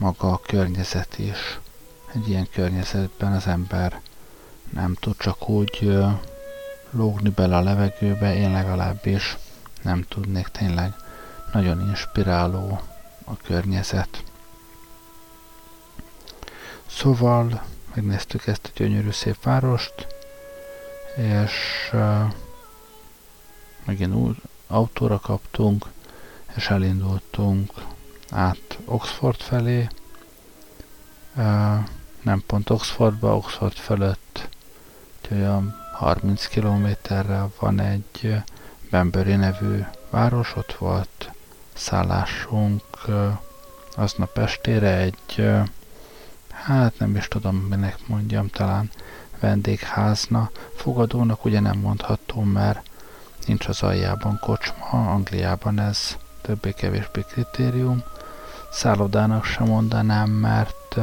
maga 0.01 0.32
a 0.32 0.40
környezet 0.46 1.18
is. 1.18 1.59
Egy 2.14 2.28
ilyen 2.28 2.48
környezetben 2.53 3.32
az 3.32 3.46
ember 3.46 4.01
nem 4.70 4.94
tud 4.94 5.16
csak 5.16 5.48
úgy 5.48 5.98
lógni 6.90 7.28
bele 7.28 7.57
a 7.57 7.62
levegőbe, 7.62 8.36
én 8.36 8.53
legalábbis 8.53 9.36
nem 9.82 10.05
tudnék 10.09 10.46
tényleg 10.46 10.94
nagyon 11.53 11.80
inspiráló 11.80 12.80
a 13.24 13.36
környezet. 13.36 14.22
Szóval 16.86 17.62
megnéztük 17.94 18.46
ezt 18.46 18.66
a 18.66 18.70
gyönyörű 18.74 19.11
szép 19.11 19.42
várost, 19.42 20.07
és 21.16 21.53
uh, 21.92 22.32
megint 23.84 24.14
úgy 24.14 24.36
autóra 24.66 25.18
kaptunk, 25.18 25.86
és 26.55 26.68
elindultunk 26.68 27.72
át 28.30 28.78
Oxford 28.84 29.40
felé. 29.40 29.88
Nem 32.22 32.42
pont 32.46 32.70
Oxfordba, 32.70 33.36
Oxford 33.36 33.76
fölött 33.76 34.48
olyan 35.30 35.76
30 35.92 36.46
kilométerre 36.46 37.46
van 37.58 37.80
egy 37.80 38.42
Bembury 38.90 39.34
nevű 39.34 39.84
város, 40.10 40.56
ott 40.56 40.72
volt 40.72 41.30
szállásunk 41.72 42.82
aznap 43.96 44.38
estére 44.38 44.96
egy 44.96 45.48
hát 46.48 46.98
nem 46.98 47.16
is 47.16 47.28
tudom, 47.28 47.56
minek 47.56 47.96
mondjam, 48.06 48.48
talán 48.48 48.90
vendégházna. 49.40 50.50
Fogadónak 50.74 51.44
ugye 51.44 51.60
nem 51.60 51.78
mondható, 51.78 52.40
mert 52.40 52.90
nincs 53.46 53.68
az 53.68 53.82
aljában 53.82 54.38
kocsma, 54.40 54.84
Angliában 54.90 55.80
ez 55.80 56.16
többé-kevésbé 56.42 57.20
kritérium. 57.20 58.02
Szállodának 58.70 59.44
sem 59.44 59.66
mondanám, 59.66 60.30
mert 60.30 60.96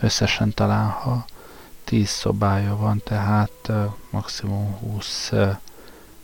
összesen 0.00 0.54
talán 0.54 0.88
ha 0.88 1.24
10 1.84 2.08
szobája 2.08 2.76
van, 2.76 3.02
tehát 3.04 3.70
maximum 4.10 4.78
20 4.78 5.32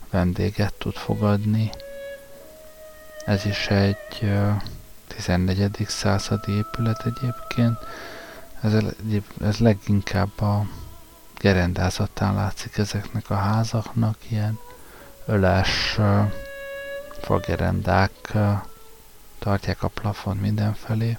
vendéget 0.09 0.73
tud 0.73 0.95
fogadni. 0.95 1.69
Ez 3.25 3.45
is 3.45 3.67
egy 3.67 4.31
14. 5.07 5.85
századi 5.87 6.51
épület 6.51 7.05
egyébként, 7.05 7.77
ez, 8.61 8.73
ez 9.41 9.57
leginkább 9.57 10.41
a 10.41 10.65
gerendázatán 11.37 12.35
látszik 12.35 12.77
ezeknek 12.77 13.29
a 13.29 13.35
házaknak, 13.35 14.17
ilyen 14.29 14.59
öles 15.25 15.99
fagerendák 17.21 18.33
tartják 19.45 19.83
a 19.83 19.87
plafon 19.87 20.37
mindenfelé. 20.37 21.17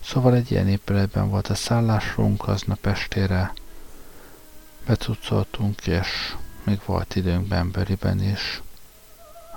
Szóval 0.00 0.34
egy 0.34 0.50
ilyen 0.50 0.68
épületben 0.68 1.30
volt 1.30 1.48
a 1.48 1.54
szállásunk, 1.54 2.48
aznap 2.48 2.86
estére 2.86 3.52
becucoltunk, 4.86 5.86
és 5.86 6.34
még 6.64 6.80
volt 6.86 7.14
időnk 7.14 7.46
Bemberiben 7.46 8.22
is 8.22 8.62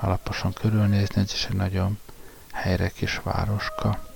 alaposan 0.02 0.54
körülnézni, 0.54 1.22
ez 1.22 1.34
is 1.34 1.46
egy 1.46 1.56
nagyon 1.56 2.00
helyre 2.52 2.90
kis 2.90 3.20
városka. 3.24 4.15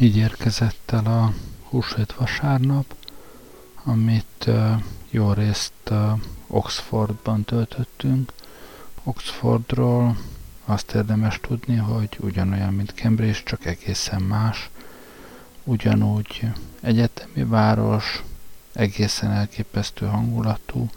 Így 0.00 0.16
érkezett 0.16 0.90
el 0.90 1.06
a 1.06 1.32
húsvét 1.68 2.12
vasárnap, 2.12 2.94
amit 3.84 4.44
uh, 4.46 4.82
jó 5.10 5.32
részt 5.32 5.72
uh, 5.90 6.20
Oxfordban 6.46 7.44
töltöttünk. 7.44 8.32
Oxfordról 9.02 10.16
azt 10.64 10.92
érdemes 10.94 11.40
tudni, 11.40 11.76
hogy 11.76 12.16
ugyanolyan, 12.20 12.74
mint 12.74 12.92
Cambridge, 12.94 13.40
csak 13.44 13.64
egészen 13.66 14.22
más. 14.22 14.70
Ugyanúgy 15.64 16.48
egyetemi 16.80 17.44
város, 17.44 18.22
egészen 18.72 19.30
elképesztő 19.30 20.06
hangulatú, 20.06 20.90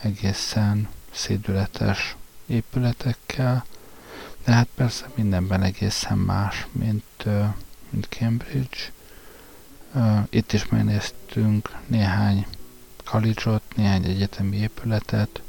egészen 0.00 0.88
szédületes 1.10 2.16
épületekkel, 2.46 3.64
de 4.44 4.52
hát 4.52 4.68
persze 4.74 5.10
mindenben 5.14 5.62
egészen 5.62 6.18
más, 6.18 6.66
mint 6.72 7.24
Cambridge. 8.08 8.78
Uh, 9.94 10.18
itt 10.30 10.52
is 10.52 10.68
megnéztünk 10.68 11.76
néhány 11.86 12.46
college 13.10 13.60
néhány 13.76 14.04
egyetemi 14.04 14.56
épületet, 14.56 15.42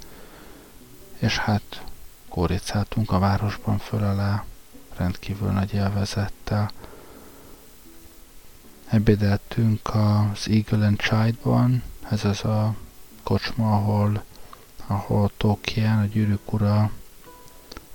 és 1.18 1.38
hát 1.38 1.84
kóricáltunk 2.30 3.12
a 3.12 3.20
városban 3.20 3.78
föl 3.78 4.04
alá, 4.04 4.44
rendkívül 4.98 5.50
nagy 5.52 5.74
élvezettel. 5.74 6.72
Ebédeltünk 8.88 9.96
az 9.96 10.48
Eagle 10.48 10.86
and 10.86 11.00
Child-ban, 11.00 11.84
ez 12.10 12.26
az 12.26 12.44
a 12.44 12.76
kocsma, 13.24 13.76
ahol, 13.76 14.24
ahol 14.88 15.32
Tolkien, 15.38 16.00
a 16.00 16.06
gyűrűk 16.06 16.54
ura 16.54 16.92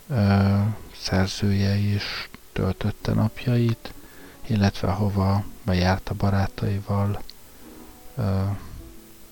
ö, 0.09 0.59
szerzője 0.97 1.75
is 1.77 2.29
töltötte 2.53 3.13
napjait 3.13 3.93
illetve 4.47 4.91
hova 4.91 5.45
bejárt 5.63 6.09
a 6.09 6.15
barátaival 6.15 7.23
ö, 8.17 8.43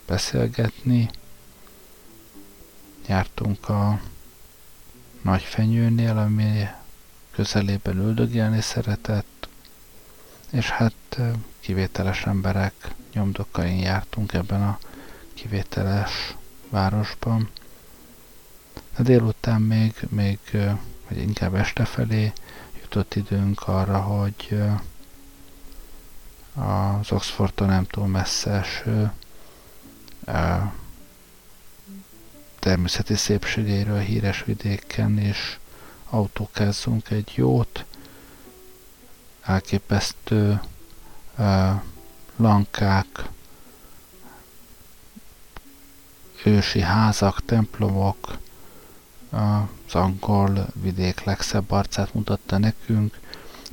beszélgetni. 0.06 1.10
Jártunk 3.06 3.68
a 3.68 4.00
nagy 5.22 5.42
fenyőnél, 5.42 6.18
ami 6.18 6.66
közelében 7.30 7.96
üldögélni 7.96 8.60
szeretett, 8.60 9.48
és 10.50 10.70
hát 10.70 11.20
kivételes 11.60 12.26
emberek 12.26 12.94
nyomdokain 13.12 13.78
jártunk 13.78 14.32
ebben 14.32 14.62
a 14.62 14.78
kivételes 15.34 16.34
városban. 16.70 17.50
De 18.96 19.02
délután 19.02 19.60
még, 19.60 19.94
még 20.08 20.38
vagy 21.08 21.18
inkább 21.18 21.54
este 21.54 21.84
felé 21.84 22.32
jutott 22.80 23.14
időnk 23.14 23.68
arra, 23.68 24.00
hogy 24.00 24.62
az 26.54 27.12
Oxfordtól 27.12 27.66
nem 27.66 27.84
túl 27.84 28.06
messze 28.06 28.50
eső 28.50 29.12
természeti 32.58 33.14
szépségeiről 33.14 33.98
híres 33.98 34.44
vidéken, 34.44 35.18
és 35.18 35.58
autókázzunk 36.10 37.10
egy 37.10 37.32
jót, 37.34 37.84
elképesztő 39.42 40.60
lankák, 42.36 43.28
ősi 46.44 46.80
házak, 46.80 47.44
templomok, 47.44 48.38
az 49.30 49.94
angol 49.94 50.66
vidék 50.74 51.24
legszebb 51.24 51.70
arcát 51.70 52.14
mutatta 52.14 52.58
nekünk, 52.58 53.18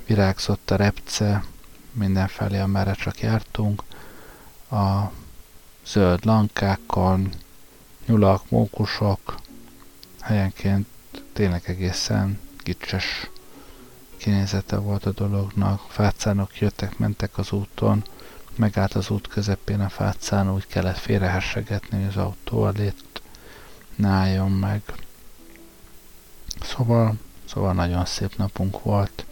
virágzott 0.06 0.72
a 0.72 0.76
repce, 0.76 1.44
mindenfelé, 1.92 2.60
amerre 2.60 2.94
csak 2.94 3.20
jártunk, 3.20 3.84
a 4.72 5.12
zöld 5.86 6.26
lankákkal, 6.26 7.20
nyulak, 8.06 8.50
mókusok, 8.50 9.36
helyenként 10.20 10.88
tényleg 11.34 11.62
egészen 11.66 12.40
gicses 12.64 13.30
kinézete 14.18 14.78
volt 14.78 15.06
a 15.06 15.12
dolognak. 15.12 15.86
Fácánok 15.88 16.60
jöttek, 16.60 16.98
mentek 16.98 17.38
az 17.38 17.52
úton, 17.52 18.04
megállt 18.56 18.94
az 18.94 19.10
út 19.10 19.28
közepén 19.28 19.80
a 19.80 19.90
fácán, 19.90 20.54
úgy 20.54 20.68
kellett 20.68 20.98
félrehessegetni, 20.98 21.98
hogy 21.98 22.08
az 22.08 22.18
autó 22.18 22.62
alét 22.62 23.22
ne 23.96 24.08
álljon 24.08 24.52
meg. 24.52 24.82
Szóval, 26.62 27.14
szóval 27.46 27.74
nagyon 27.74 28.06
szép 28.06 28.38
napunk 28.38 28.84
volt. 28.84 29.26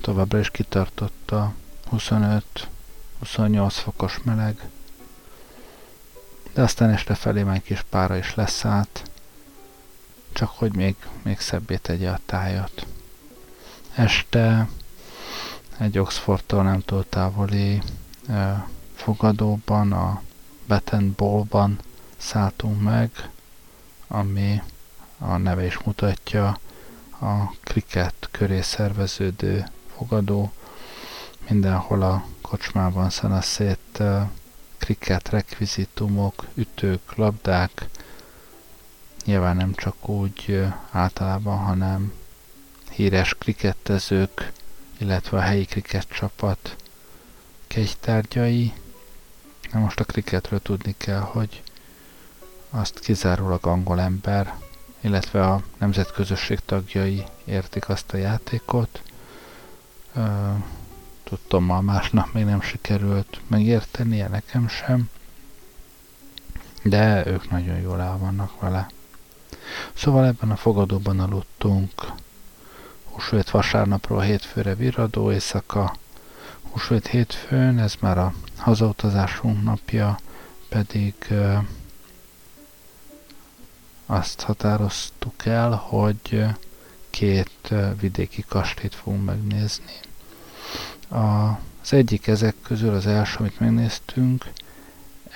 Továbbra 0.00 0.38
is 0.38 0.50
kitartott 0.50 1.30
a 1.30 1.54
25-28 1.98 3.70
fokos 3.70 4.20
meleg. 4.22 4.68
De 6.52 6.62
aztán 6.62 6.90
este 6.90 7.14
felé 7.14 7.42
már 7.42 7.62
kis 7.62 7.82
pára 7.82 8.16
is 8.16 8.34
leszállt, 8.34 9.10
csak 10.32 10.48
hogy 10.48 10.74
még, 10.74 10.96
még 11.22 11.40
szebbé 11.40 11.76
tegye 11.76 12.10
a 12.10 12.20
tájat. 12.26 12.86
Este 13.94 14.68
egy 15.78 15.98
Oxfordtól 15.98 16.62
nem 16.62 16.80
túl 16.80 17.04
távoli 17.08 17.82
e, 18.28 18.68
fogadóban, 18.94 19.92
a 19.92 20.22
Batten 20.66 21.12
Ballban 21.16 21.78
szálltunk 22.16 22.82
meg, 22.82 23.28
ami 24.08 24.62
a 25.18 25.36
neve 25.36 25.64
is 25.64 25.78
mutatja, 25.78 26.58
a 27.20 27.50
kriket 27.60 28.28
köré 28.30 28.60
szerveződő 28.60 29.66
fogadó. 29.96 30.52
Mindenhol 31.48 32.02
a 32.02 32.26
kocsmában 32.40 33.10
szanaszét 33.10 33.98
uh, 33.98 34.22
kriket 34.78 35.28
rekvizitumok, 35.28 36.46
ütők, 36.54 37.14
labdák, 37.14 37.88
nyilván 39.24 39.56
nem 39.56 39.74
csak 39.74 40.08
úgy 40.08 40.64
általában, 40.90 41.58
hanem 41.58 42.12
híres 42.90 43.34
krikettezők, 43.34 44.52
illetve 44.98 45.38
a 45.38 45.40
helyi 45.40 45.64
krikett 45.64 46.08
csapat 46.08 46.76
kegytárgyai. 47.66 48.72
Na 49.72 49.78
most 49.78 50.00
a 50.00 50.04
kriketről 50.04 50.62
tudni 50.62 50.94
kell, 50.96 51.20
hogy 51.20 51.62
azt 52.70 52.98
kizárólag 52.98 53.66
angol 53.66 54.00
ember, 54.00 54.54
illetve 55.00 55.46
a 55.46 55.62
nemzetközösség 55.78 56.58
tagjai 56.64 57.24
értik 57.44 57.88
azt 57.88 58.12
a 58.12 58.16
játékot. 58.16 59.02
Tudtam, 61.24 61.64
ma 61.64 61.80
másnap 61.80 62.32
még 62.32 62.44
nem 62.44 62.60
sikerült 62.60 63.40
megértenie, 63.46 64.28
nekem 64.28 64.68
sem, 64.68 65.10
de 66.82 67.26
ők 67.26 67.50
nagyon 67.50 67.78
jól 67.78 68.00
el 68.00 68.18
vannak 68.18 68.60
vele. 68.60 68.90
Szóval 69.94 70.26
ebben 70.26 70.50
a 70.50 70.56
fogadóban 70.56 71.20
aludtunk, 71.20 71.92
húsvét 73.04 73.50
vasárnapról 73.50 74.20
hétfőre 74.20 74.74
viradó 74.74 75.32
éjszaka, 75.32 75.96
húsvét 76.70 77.06
hétfőn, 77.06 77.78
ez 77.78 77.94
már 78.00 78.18
a 78.18 78.32
hazautazásunk 78.56 79.62
napja, 79.62 80.18
pedig 80.68 81.14
uh, 81.30 81.64
azt 84.06 84.40
határoztuk 84.40 85.46
el, 85.46 85.70
hogy 85.70 86.44
két 87.10 87.74
vidéki 88.00 88.44
kastélyt 88.48 88.94
fogunk 88.94 89.24
megnézni. 89.24 89.92
Az 91.08 91.92
egyik 91.92 92.26
ezek 92.26 92.54
közül, 92.62 92.94
az 92.94 93.06
első, 93.06 93.36
amit 93.38 93.60
megnéztünk, 93.60 94.44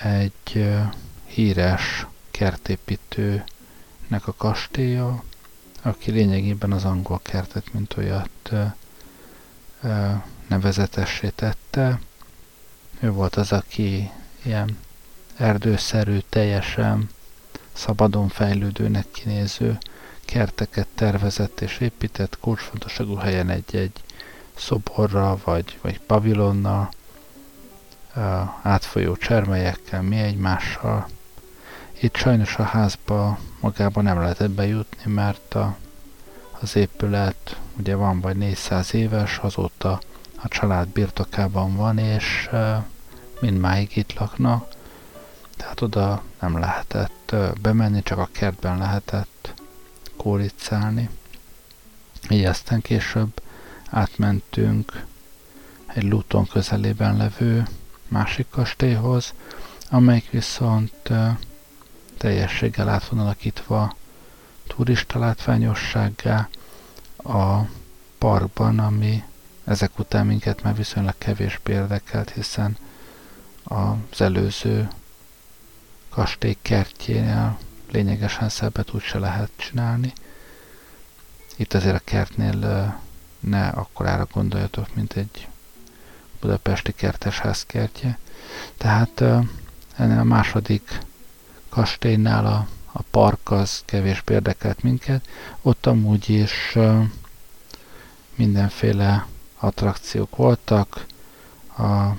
egy 0.01 0.67
híres 1.25 2.05
kertépítőnek 2.31 4.27
a 4.27 4.33
kastélya, 4.37 5.23
aki 5.81 6.11
lényegében 6.11 6.71
az 6.71 6.83
angol 6.83 7.19
kertet, 7.23 7.73
mint 7.73 7.97
olyat 7.97 8.51
nevezetessé 10.47 11.29
tette. 11.29 11.99
Ő 12.99 13.11
volt 13.11 13.35
az, 13.35 13.51
aki 13.51 14.11
ilyen 14.43 14.77
erdőszerű, 15.37 16.19
teljesen 16.29 17.09
szabadon 17.73 18.27
fejlődőnek 18.27 19.11
kinéző 19.11 19.77
kerteket 20.25 20.87
tervezett 20.95 21.61
és 21.61 21.79
épített 21.79 22.39
kulcsfontosságú 22.39 23.15
helyen 23.15 23.49
egy-egy 23.49 24.03
szoborra 24.59 25.37
vagy, 25.43 25.77
vagy 25.81 25.99
pavilonnal, 25.99 26.89
átfolyó 28.61 29.15
csermelyekkel, 29.15 30.01
mi 30.01 30.17
egymással. 30.17 31.07
Itt 31.99 32.15
sajnos 32.15 32.55
a 32.55 32.63
házba 32.63 33.39
magában 33.59 34.03
nem 34.03 34.19
lehetett 34.19 34.49
bejutni, 34.49 35.11
mert 35.11 35.53
a, 35.53 35.77
az 36.59 36.75
épület 36.75 37.59
ugye 37.77 37.95
van 37.95 38.21
vagy 38.21 38.37
400 38.37 38.93
éves, 38.93 39.37
azóta 39.37 39.99
a 40.35 40.47
család 40.47 40.87
birtokában 40.87 41.75
van, 41.75 41.97
és 41.97 42.49
mindmáig 43.39 43.97
itt 43.97 44.13
laknak, 44.13 44.67
tehát 45.57 45.81
oda 45.81 46.23
nem 46.39 46.59
lehetett 46.59 47.35
bemenni, 47.61 48.03
csak 48.03 48.17
a 48.17 48.29
kertben 48.31 48.77
lehetett 48.77 49.53
kóricálni. 50.17 51.09
Így 52.29 52.45
aztán 52.45 52.81
később 52.81 53.41
átmentünk 53.89 55.05
egy 55.85 56.03
Luton 56.03 56.47
közelében 56.47 57.17
levő 57.17 57.67
másik 58.07 58.45
kastélyhoz, 58.49 59.33
amelyik 59.89 60.29
viszont 60.29 61.09
teljességgel 62.17 62.89
át 62.89 63.07
van 63.07 63.95
turista 64.67 65.19
látványossággá 65.19 66.49
a 67.17 67.59
parkban, 68.17 68.79
ami 68.79 69.23
ezek 69.63 69.99
után 69.99 70.25
minket 70.25 70.63
már 70.63 70.75
viszonylag 70.75 71.15
kevésbé 71.17 71.73
érdekelt, 71.73 72.29
hiszen 72.29 72.77
az 73.63 74.21
előző 74.21 74.87
kastély 76.09 76.57
kertjénél 76.61 77.57
lényegesen 77.91 78.49
szebbet 78.49 78.93
úgyse 78.93 79.19
lehet 79.19 79.51
csinálni. 79.55 80.13
Itt 81.55 81.73
azért 81.73 81.95
a 81.95 82.01
kertnél 82.03 82.99
ne 83.39 83.67
akkorára 83.67 84.27
gondoljatok, 84.33 84.95
mint 84.95 85.13
egy 85.13 85.47
budapesti 86.39 86.91
kertesház 86.91 87.65
kertje. 87.65 88.17
Tehát 88.77 89.21
ennél 89.95 90.19
a 90.19 90.23
második 90.23 90.99
kastélynál 91.69 92.45
a, 92.45 92.67
a 92.91 93.01
park 93.11 93.51
az 93.51 93.81
kevésbé 93.85 94.33
érdekelt 94.33 94.83
minket. 94.83 95.27
Ott 95.61 95.85
amúgy 95.85 96.29
is 96.29 96.77
mindenféle 98.35 99.27
attrakciók 99.55 100.35
voltak, 100.35 101.05
a 101.77 102.17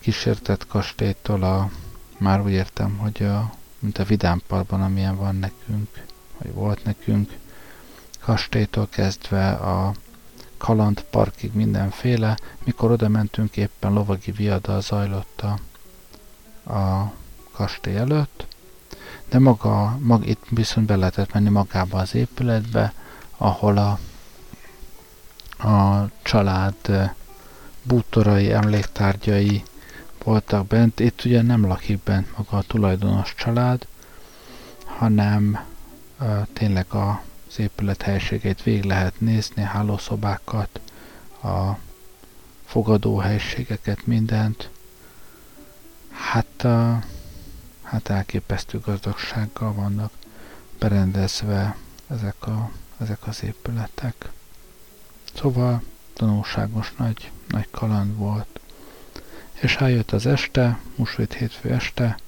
kísértett 0.00 0.66
kastélytól 0.66 1.42
a 1.42 1.70
már 2.18 2.40
úgy 2.40 2.52
értem, 2.52 2.96
hogy 2.96 3.22
a, 3.22 3.52
mint 3.78 3.98
a 3.98 4.04
vidámparkban, 4.04 4.82
amilyen 4.82 5.16
van 5.16 5.36
nekünk, 5.36 6.04
vagy 6.38 6.52
volt 6.52 6.84
nekünk, 6.84 7.36
kastélytól 8.28 8.88
kezdve 8.90 9.50
a 9.50 9.92
kalandparkig 10.56 11.52
mindenféle, 11.54 12.36
mikor 12.64 12.90
oda 12.90 13.08
mentünk 13.08 13.56
éppen 13.56 13.92
lovagi 13.92 14.30
viada 14.30 14.80
zajlott 14.80 15.40
a, 15.40 15.58
a 16.72 17.12
kastély 17.52 17.96
előtt, 17.96 18.46
de 19.28 19.38
maga, 19.38 19.98
mag, 20.00 20.26
itt 20.26 20.44
viszont 20.50 20.86
be 20.86 20.96
lehetett 20.96 21.32
menni 21.32 21.48
magába 21.48 21.98
az 21.98 22.14
épületbe, 22.14 22.92
ahol 23.36 23.76
a, 23.76 23.98
a 25.68 26.08
család 26.22 27.10
bútorai, 27.82 28.52
emléktárgyai, 28.52 29.62
voltak 30.24 30.66
bent. 30.66 31.00
Itt 31.00 31.24
ugye 31.24 31.42
nem 31.42 31.66
lakik 31.66 32.02
bent 32.02 32.36
maga 32.36 32.56
a 32.56 32.62
tulajdonos 32.62 33.34
család, 33.34 33.86
hanem 34.84 35.64
uh, 36.20 36.46
tényleg 36.52 36.92
a 36.92 37.26
az 37.48 37.58
épület 37.58 38.02
helységeit 38.02 38.62
végig 38.62 38.84
lehet 38.84 39.20
nézni, 39.20 39.62
hálószobákat, 39.62 40.80
a 41.42 41.78
fogadó 42.64 43.16
helységeket, 43.16 44.06
mindent. 44.06 44.70
Hát, 46.10 46.64
a, 46.64 47.02
hát 47.82 48.08
elképesztő 48.08 48.78
gazdagsággal 48.78 49.72
vannak 49.72 50.12
berendezve 50.78 51.76
ezek, 52.06 52.46
a, 52.46 52.70
ezek 52.98 53.26
az 53.26 53.42
épületek. 53.42 54.30
Szóval 55.34 55.82
tanulságos 56.12 56.92
nagy, 56.96 57.30
nagy 57.48 57.68
kaland 57.70 58.16
volt. 58.16 58.60
És 59.60 59.76
eljött 59.76 60.10
az 60.10 60.26
este, 60.26 60.78
musvét 60.96 61.32
hétfő 61.34 61.70
este, 61.70 62.18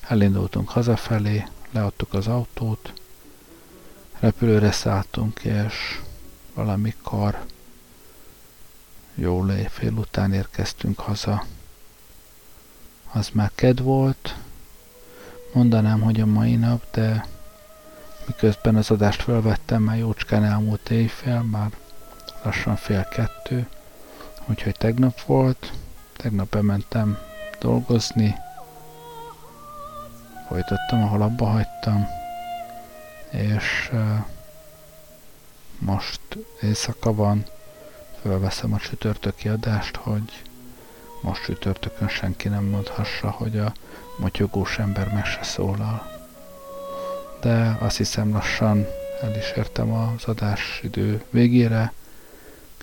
elindultunk 0.00 0.68
hazafelé, 0.68 1.44
leadtuk 1.70 2.14
az 2.14 2.26
autót, 2.26 2.92
repülőre 4.20 4.72
szálltunk, 4.72 5.40
és 5.44 6.00
valamikor 6.54 7.44
jó 9.14 9.44
fél 9.68 9.92
után 9.92 10.32
érkeztünk 10.32 10.98
haza. 10.98 11.44
Az 13.12 13.30
már 13.32 13.50
ked 13.54 13.80
volt, 13.80 14.34
mondanám, 15.52 16.00
hogy 16.00 16.20
a 16.20 16.26
mai 16.26 16.56
nap, 16.56 16.82
de 16.90 17.26
miközben 18.26 18.76
az 18.76 18.90
adást 18.90 19.22
felvettem, 19.22 19.82
már 19.82 19.98
jócskán 19.98 20.44
elmúlt 20.44 20.90
éjfél, 20.90 21.42
már 21.42 21.70
lassan 22.42 22.76
fél 22.76 23.04
kettő, 23.04 23.68
úgyhogy 24.46 24.76
tegnap 24.76 25.20
volt, 25.20 25.72
tegnap 26.16 26.48
bementem 26.48 27.18
dolgozni, 27.60 28.34
folytattam, 30.48 31.02
ahol 31.02 31.22
abba 31.22 31.46
hagytam, 31.46 32.06
és 33.34 33.90
most 35.78 36.20
éjszaka 36.60 37.14
van, 37.14 37.44
fölveszem 38.20 38.72
a 38.72 38.78
csütörtöki 38.78 39.48
adást, 39.48 39.96
hogy 39.96 40.42
most 41.22 41.44
csütörtökön 41.44 42.08
senki 42.08 42.48
nem 42.48 42.64
mondhassa, 42.64 43.30
hogy 43.30 43.58
a 43.58 43.72
motyogós 44.18 44.78
ember 44.78 45.12
meg 45.12 45.24
se 45.24 45.42
szólal. 45.42 46.12
De 47.40 47.76
azt 47.80 47.96
hiszem 47.96 48.32
lassan 48.32 48.86
el 49.22 49.36
is 49.36 49.52
értem 49.56 49.92
az 49.92 50.24
adás 50.24 50.80
idő 50.82 51.24
végére. 51.30 51.92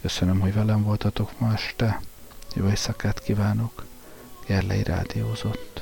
Köszönöm, 0.01 0.39
hogy 0.39 0.53
velem 0.53 0.83
voltatok 0.83 1.39
ma 1.39 1.53
este. 1.53 2.01
Jó 2.55 2.67
éjszakát 2.67 3.19
kívánok. 3.19 3.85
Gerlei 4.47 4.83
rádiózott. 4.83 5.80